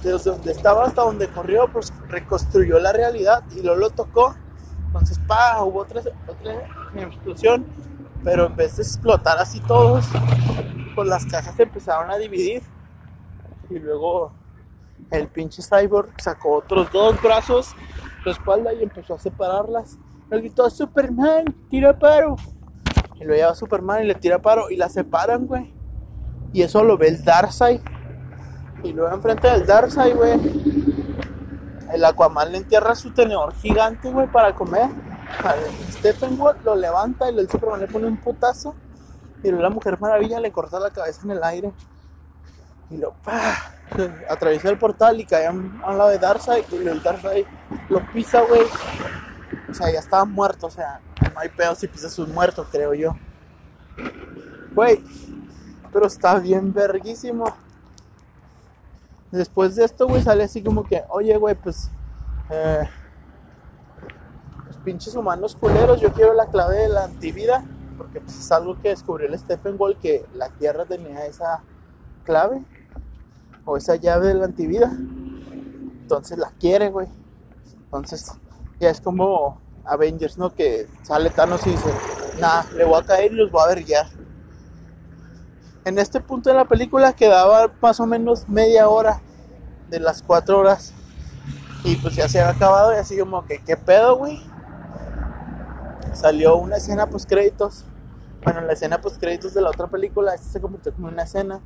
desde 0.04 0.32
donde 0.32 0.52
estaba 0.52 0.84
hasta 0.84 1.04
donde 1.04 1.30
corrió, 1.30 1.70
pues 1.72 1.94
reconstruyó 2.10 2.78
la 2.80 2.92
realidad 2.92 3.42
y 3.56 3.62
luego 3.62 3.80
lo 3.80 3.90
tocó. 3.90 4.36
Entonces, 4.88 5.18
pa, 5.28 5.64
hubo 5.64 5.80
otra, 5.80 6.02
otra 6.28 7.02
explosión, 7.02 7.66
pero 8.22 8.48
en 8.48 8.58
vez 8.58 8.76
de 8.76 8.84
explotar 8.84 9.38
así 9.38 9.62
todos, 9.62 10.10
pues 10.94 11.08
las 11.08 11.26
cajas 11.26 11.58
empezaron 11.58 12.12
a 12.12 12.18
dividir. 12.18 12.64
Y 13.70 13.80
luego 13.80 14.41
el 15.10 15.28
pinche 15.28 15.62
cyborg 15.62 16.10
sacó 16.22 16.58
otros 16.58 16.92
dos 16.92 17.22
brazos, 17.22 17.76
la 18.26 18.32
espalda 18.32 18.74
y 18.74 18.84
empezó 18.84 19.16
a 19.16 19.20
separarlas. 19.20 19.98
Le 20.30 20.38
gritó 20.38 20.66
a 20.66 20.70
Superman, 20.70 21.46
tira 21.70 21.98
paro. 21.98 22.36
Y 23.20 23.26
lo 23.26 23.34
lleva 23.34 23.52
a 23.52 23.56
Superman 23.56 24.04
y 24.04 24.08
le 24.08 24.16
tira 24.16 24.40
paro 24.40 24.70
y 24.70 24.78
la 24.78 24.90
separan, 24.90 25.48
güey. 25.48 25.74
Y 26.54 26.62
eso 26.62 26.84
lo 26.84 26.98
ve 26.98 27.10
el 27.10 27.24
Darkseid. 27.24 27.82
Y 28.84 28.94
luego 28.94 29.14
enfrente 29.14 29.50
del 29.50 29.66
Darkseid, 29.66 30.16
güey. 30.16 30.40
El 31.94 32.06
Aquaman 32.06 32.52
le 32.52 32.60
entierra 32.60 32.96
su 32.96 33.12
tenedor 33.14 33.54
gigante, 33.56 34.10
güey, 34.10 34.28
para 34.32 34.56
comer. 34.56 34.90
Steppenwolf 35.92 36.64
lo 36.64 36.76
levanta 36.76 37.30
y 37.30 37.38
el 37.38 37.50
Superman 37.50 37.82
le 37.82 37.88
pone 37.88 38.08
un 38.08 38.18
putazo. 38.18 38.76
Y 39.44 39.50
luego 39.50 39.64
la 39.64 39.70
Mujer 39.70 40.00
Maravilla 40.00 40.40
le 40.40 40.52
corta 40.52 40.80
la 40.80 40.92
cabeza 40.92 41.22
en 41.24 41.32
el 41.32 41.44
aire. 41.44 41.72
Y 42.92 42.98
lo 42.98 43.14
pa, 43.24 43.74
atraviesa 44.30 44.70
el 44.70 44.78
portal 44.78 45.20
y 45.20 45.26
cae 45.26 45.48
a 45.48 45.52
un 45.52 45.82
lado 45.82 46.10
de 46.10 46.20
Darkseid. 46.20 46.66
Y 46.72 46.88
el 46.88 47.02
Darkseid 47.02 47.46
lo 47.90 48.06
pisa, 48.12 48.42
güey. 48.42 48.64
O 49.70 49.74
sea, 49.74 49.92
ya 49.92 50.00
estaba 50.00 50.26
muerto. 50.26 50.68
O 50.68 50.72
sea, 50.72 51.00
no 51.34 51.40
hay 51.40 51.50
pedo 51.50 51.74
si 51.76 51.88
pisas 51.88 52.18
un 52.20 52.34
muerto, 52.34 52.68
creo 52.70 52.94
yo. 52.94 53.16
Güey, 54.74 55.04
pero 55.92 56.08
está 56.08 56.40
bien 56.40 56.74
verguísimo. 56.74 57.46
Después 59.32 59.76
de 59.76 59.86
esto, 59.86 60.08
güey, 60.08 60.22
sale 60.22 60.44
así 60.44 60.62
como 60.62 60.84
que, 60.84 61.04
oye, 61.10 61.36
güey, 61.38 61.56
pues, 61.56 61.90
eh, 62.50 62.84
los 64.68 64.78
pinches 64.78 65.16
humanos 65.16 65.56
culeros, 65.56 66.02
yo 66.02 66.12
quiero 66.12 66.34
la 66.34 66.48
clave 66.48 66.80
de 66.80 66.90
la 66.90 67.06
antivida, 67.06 67.64
porque 67.98 68.20
pues, 68.20 68.38
es 68.38 68.52
algo 68.52 68.82
que 68.82 68.90
descubrió 68.90 69.28
el 69.28 69.40
Steppenwolf, 69.40 70.00
que 70.00 70.26
la 70.34 70.50
Tierra 70.50 70.86
tenía 70.86 71.26
esa 71.26 71.64
clave, 72.26 72.62
o 73.66 73.78
esa 73.78 73.96
llave 73.96 74.28
de 74.28 74.34
la 74.36 74.46
antivida. 74.46 74.92
Entonces 76.02 76.38
la 76.38 76.52
quiere, 76.60 76.90
güey. 76.90 77.08
Entonces, 77.86 78.32
ya 78.80 78.90
es 78.90 79.02
como 79.02 79.60
Avengers, 79.86 80.38
¿no? 80.38 80.54
Que 80.54 80.88
sale 81.04 81.30
Thanos 81.30 81.66
y 81.68 81.72
dice, 81.72 81.90
nah, 82.40 82.64
le 82.76 82.86
voy 82.86 83.00
a 83.02 83.06
caer 83.06 83.32
y 83.32 83.36
los 83.36 83.52
voy 83.52 83.62
a 83.64 83.68
ver 83.68 83.86
ya 83.86 84.10
en 85.86 85.98
este 85.98 86.20
punto 86.20 86.50
de 86.50 86.56
la 86.56 86.66
película 86.66 87.14
quedaba 87.14 87.72
más 87.82 88.00
o 88.00 88.06
menos 88.06 88.48
media 88.48 88.88
hora 88.88 89.22
de 89.90 90.00
las 90.00 90.22
cuatro 90.22 90.60
horas. 90.60 90.94
Y 91.84 91.96
pues 91.96 92.16
ya 92.16 92.30
se 92.30 92.40
había 92.40 92.54
acabado 92.54 92.94
y 92.94 92.98
así 92.98 93.18
como 93.18 93.46
que, 93.46 93.60
¿qué 93.60 93.76
pedo, 93.76 94.16
güey? 94.16 94.40
Salió 96.14 96.58
una 96.58 96.78
escena 96.78 97.08
post 97.08 97.28
créditos. 97.28 97.86
Bueno, 98.44 98.62
la 98.62 98.74
escena 98.74 99.02
post 99.02 99.20
créditos 99.20 99.54
de 99.54 99.62
la 99.62 99.70
otra 99.70 99.88
película, 99.88 100.36
esta 100.36 100.48
se 100.48 100.62
convirtió 100.62 100.94
como 100.94 101.08
una 101.08 101.24
escena 101.24 101.62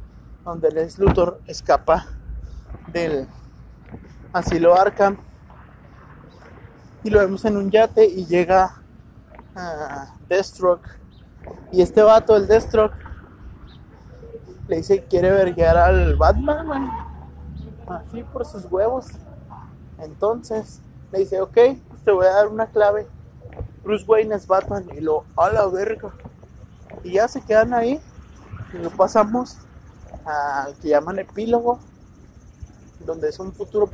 donde 0.46 0.70
Les 0.70 1.00
Luthor 1.00 1.42
escapa 1.48 2.06
del 2.94 3.28
asilo 4.32 4.80
Arkham. 4.80 5.18
Y 7.04 7.10
lo 7.10 7.20
vemos 7.20 7.44
en 7.46 7.58
un 7.58 7.72
yate 7.72 8.06
y 8.06 8.26
llega 8.26 8.82
a 9.56 10.14
Deathstroke. 10.30 10.88
Y 11.72 11.82
este 11.82 12.02
vato, 12.04 12.36
el 12.36 12.48
Deathstroke, 12.48 12.96
le 14.68 14.78
dice 14.78 15.02
que 15.02 15.08
quiere 15.08 15.32
verguear 15.32 15.78
al 15.78 16.16
Batman, 16.16 16.68
güey. 16.68 16.82
Así 17.88 18.24
por 18.24 18.46
sus 18.46 18.66
huevos. 18.66 19.08
Entonces 20.00 20.80
le 21.12 21.20
dice, 21.20 21.42
ok, 21.42 21.58
pues 21.90 22.04
te 22.04 22.12
voy 22.12 22.28
a 22.28 22.34
dar 22.34 22.48
una 22.48 22.68
clave. 22.68 23.08
Bruce 23.84 24.06
Wayne 24.08 24.36
es 24.36 24.46
Batman. 24.46 24.86
Y 24.96 25.02
lo, 25.02 25.24
a 25.38 25.50
la 25.50 25.68
verga. 25.68 26.12
Y 27.04 27.14
ya 27.14 27.28
se 27.28 27.42
quedan 27.42 27.74
ahí. 27.74 28.00
Y 28.74 28.78
lo 28.78 28.90
pasamos 28.90 29.58
al 30.26 30.76
que 30.76 30.90
llaman 30.90 31.20
epílogo. 31.20 31.80
Donde 33.06 33.30
es 33.30 33.40
un 33.40 33.54
futuro 33.54 33.90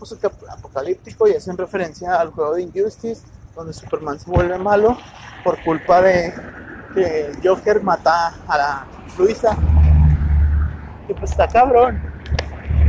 apocalíptico 0.49 1.27
y 1.27 1.33
hacen 1.33 1.57
referencia 1.57 2.15
al 2.15 2.31
juego 2.31 2.55
de 2.55 2.63
Injustice. 2.63 3.23
Donde 3.55 3.73
Superman 3.73 4.19
se 4.19 4.29
vuelve 4.29 4.57
malo 4.57 4.97
por 5.43 5.61
culpa 5.63 6.01
de 6.01 6.33
que 6.93 7.25
el 7.27 7.39
Joker 7.43 7.81
mata 7.81 8.35
a 8.47 8.57
la 8.57 8.87
Luisa 9.17 9.57
pues 11.13 11.31
está 11.31 11.47
cabrón. 11.47 12.01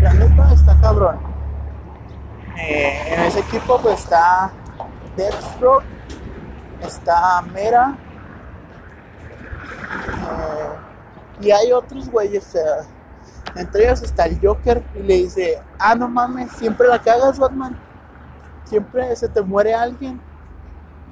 La 0.01 0.13
neta 0.13 0.53
está 0.53 0.77
cabrón. 0.81 1.19
Eh, 2.59 3.15
en 3.15 3.21
ese 3.23 3.41
equipo 3.41 3.81
pues 3.81 4.01
está 4.01 4.53
Deathstroke, 5.17 5.85
está 6.83 7.43
Mera. 7.53 7.97
Eh, 10.31 11.47
y 11.47 11.51
hay 11.51 11.73
otros 11.73 12.09
güeyes. 12.11 12.57
Entre 13.55 13.85
ellos 13.85 14.03
está 14.03 14.25
el 14.25 14.39
Joker 14.41 14.83
y 14.95 15.03
le 15.03 15.15
dice, 15.15 15.61
ah 15.79 15.95
no 15.95 16.09
mames, 16.09 16.51
siempre 16.53 16.89
la 16.89 17.01
cagas 17.01 17.39
Batman. 17.39 17.79
Siempre 18.65 19.15
se 19.17 19.29
te 19.29 19.43
muere 19.43 19.75
alguien. 19.75 20.21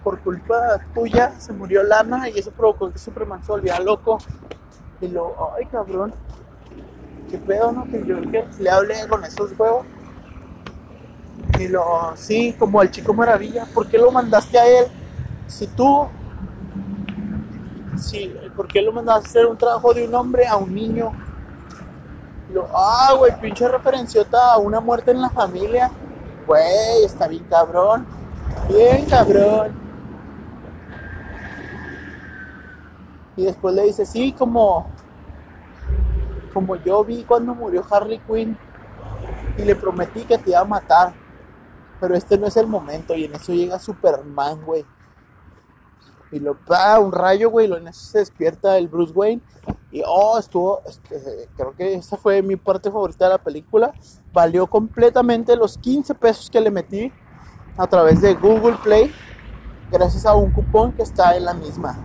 por 0.02 0.18
culpa 0.20 0.80
tuya 0.94 1.38
se 1.38 1.52
murió 1.52 1.82
Lana 1.82 2.28
y 2.30 2.38
eso 2.38 2.50
provocó 2.50 2.90
que 2.90 2.98
Superman 2.98 3.42
se 3.44 3.52
volviera 3.52 3.78
loco. 3.80 4.18
Y 5.00 5.08
lo, 5.08 5.54
ay 5.56 5.66
cabrón, 5.66 6.14
qué 7.30 7.38
pedo, 7.38 7.72
¿no? 7.72 7.84
Que 7.84 8.04
yo 8.06 8.20
que 8.30 8.46
le 8.58 8.70
hablé 8.70 9.06
con 9.08 9.24
esos 9.24 9.58
huevos. 9.58 9.84
Y 11.58 11.68
lo, 11.68 12.12
sí, 12.14 12.54
como 12.58 12.80
al 12.80 12.90
chico 12.90 13.12
maravilla, 13.12 13.66
¿por 13.74 13.86
qué 13.88 13.98
lo 13.98 14.10
mandaste 14.10 14.58
a 14.58 14.66
él? 14.66 14.86
Si 15.46 15.66
tú, 15.66 16.06
sí, 17.98 18.34
¿por 18.56 18.68
qué 18.68 18.80
lo 18.80 18.92
mandaste 18.92 19.26
a 19.26 19.30
hacer 19.30 19.46
un 19.46 19.58
trabajo 19.58 19.92
de 19.92 20.06
un 20.06 20.14
hombre 20.14 20.46
a 20.46 20.56
un 20.56 20.74
niño? 20.74 21.12
Lo, 22.52 22.68
ah, 22.74 23.14
güey, 23.16 23.38
pinche 23.40 23.68
referenciota 23.68 24.52
a 24.52 24.58
una 24.58 24.80
muerte 24.80 25.10
en 25.12 25.20
la 25.20 25.30
familia. 25.30 25.90
Güey, 26.46 27.04
está 27.04 27.28
bien 27.28 27.44
cabrón. 27.44 28.06
Bien 28.68 29.04
cabrón. 29.06 29.72
Y 33.36 33.44
después 33.44 33.74
le 33.74 33.84
dice, 33.84 34.04
sí, 34.04 34.32
como, 34.32 34.90
como 36.52 36.76
yo 36.76 37.04
vi 37.04 37.24
cuando 37.24 37.54
murió 37.54 37.84
Harley 37.88 38.18
Quinn 38.26 38.58
y 39.56 39.62
le 39.62 39.76
prometí 39.76 40.24
que 40.24 40.36
te 40.36 40.50
iba 40.50 40.60
a 40.60 40.64
matar. 40.64 41.12
Pero 42.00 42.14
este 42.14 42.36
no 42.36 42.46
es 42.46 42.56
el 42.56 42.66
momento 42.66 43.14
y 43.14 43.24
en 43.26 43.34
eso 43.34 43.52
llega 43.52 43.78
Superman, 43.78 44.60
güey. 44.64 44.84
Y 46.32 46.38
lo 46.38 46.54
pa, 46.54 46.98
un 47.00 47.12
rayo, 47.12 47.50
güey, 47.50 47.68
y 47.68 47.72
en 47.72 47.88
eso 47.88 48.00
se 48.00 48.18
despierta 48.18 48.78
el 48.78 48.88
Bruce 48.88 49.12
Wayne. 49.12 49.42
Y 49.90 50.02
oh, 50.06 50.38
estuvo, 50.38 50.80
este, 50.86 51.48
creo 51.56 51.74
que 51.74 51.94
esa 51.94 52.16
fue 52.16 52.42
mi 52.42 52.56
parte 52.56 52.90
favorita 52.90 53.24
de 53.24 53.30
la 53.30 53.38
película. 53.38 53.92
Valió 54.32 54.66
completamente 54.68 55.56
los 55.56 55.76
15 55.78 56.14
pesos 56.14 56.48
que 56.48 56.60
le 56.60 56.70
metí 56.70 57.12
a 57.76 57.86
través 57.86 58.20
de 58.20 58.34
Google 58.34 58.76
Play, 58.82 59.12
gracias 59.90 60.26
a 60.26 60.34
un 60.34 60.52
cupón 60.52 60.92
que 60.92 61.02
está 61.02 61.36
en 61.36 61.44
la 61.44 61.54
misma. 61.54 61.98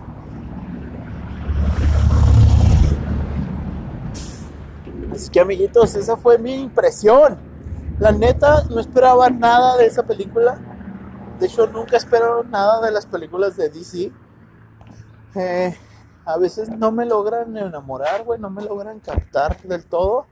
Así 5.12 5.30
que 5.30 5.40
amiguitos, 5.40 5.94
esa 5.94 6.16
fue 6.16 6.38
mi 6.38 6.54
impresión. 6.54 7.38
La 7.98 8.12
neta, 8.12 8.64
no 8.68 8.80
esperaba 8.80 9.30
nada 9.30 9.76
de 9.76 9.86
esa 9.86 10.02
película. 10.02 10.75
De 11.38 11.46
hecho, 11.46 11.66
nunca 11.66 11.98
espero 11.98 12.44
nada 12.44 12.80
de 12.80 12.90
las 12.90 13.04
películas 13.04 13.56
de 13.56 13.68
DC. 13.68 14.10
Eh, 15.34 15.76
a 16.24 16.38
veces 16.38 16.70
no 16.70 16.90
me 16.90 17.04
logran 17.04 17.54
enamorar, 17.56 18.24
güey, 18.24 18.40
no 18.40 18.48
me 18.48 18.62
logran 18.62 19.00
captar 19.00 19.60
del 19.62 19.84
todo. 19.84 20.26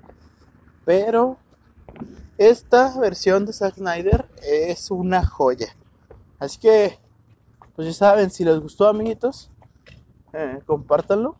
Pero 0.86 1.36
esta 2.38 2.98
versión 2.98 3.44
de 3.44 3.52
Zack 3.52 3.74
Snyder 3.74 4.28
es 4.42 4.90
una 4.90 5.24
joya. 5.26 5.76
Así 6.38 6.58
que, 6.58 6.98
pues 7.76 7.88
ya 7.88 7.94
saben, 7.94 8.30
si 8.30 8.44
les 8.44 8.58
gustó, 8.58 8.88
amiguitos, 8.88 9.50
eh, 10.32 10.60
compártanlo. 10.64 11.36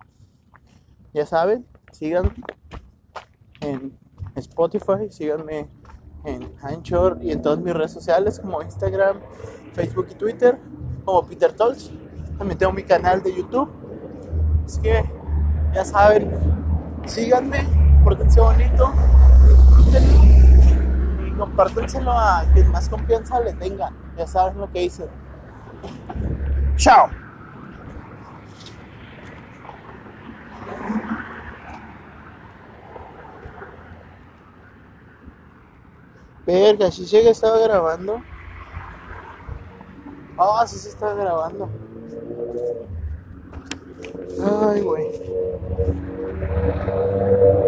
Ya 1.14 1.24
saben, 1.24 1.66
sigan 1.90 2.34
en 3.60 3.98
Spotify, 4.36 5.10
síganme 5.10 5.68
en 6.24 6.54
Anchor 6.62 7.18
y 7.20 7.32
en 7.32 7.42
todas 7.42 7.58
mis 7.58 7.74
redes 7.74 7.92
sociales 7.92 8.40
como 8.40 8.62
Instagram, 8.62 9.18
Facebook 9.72 10.08
y 10.10 10.14
Twitter, 10.14 10.58
como 11.04 11.26
Peter 11.26 11.52
Tolls. 11.52 11.90
También 12.38 12.58
tengo 12.58 12.72
mi 12.72 12.82
canal 12.82 13.22
de 13.22 13.34
YouTube. 13.34 13.70
Así 14.64 14.80
que 14.80 15.04
ya 15.74 15.84
saben, 15.84 16.30
síganme, 17.06 17.66
pórtense 18.02 18.40
bonito, 18.40 18.92
disfrútenlo 19.46 21.26
y 21.26 21.32
compártenselo 21.36 22.12
a 22.12 22.44
quien 22.54 22.70
más 22.70 22.88
confianza 22.88 23.40
le 23.40 23.52
tengan. 23.54 23.94
Ya 24.16 24.26
saben 24.26 24.58
lo 24.58 24.70
que 24.70 24.80
dicen. 24.80 25.06
Chao. 26.76 27.23
Verga, 36.46 36.90
si 36.90 37.06
llega 37.06 37.30
estaba 37.30 37.58
grabando. 37.58 38.22
Ah, 40.36 40.62
oh, 40.62 40.66
sí 40.66 40.78
se 40.78 40.88
está 40.90 41.14
grabando. 41.14 41.70
Ay, 44.38 44.80
güey. 44.82 45.06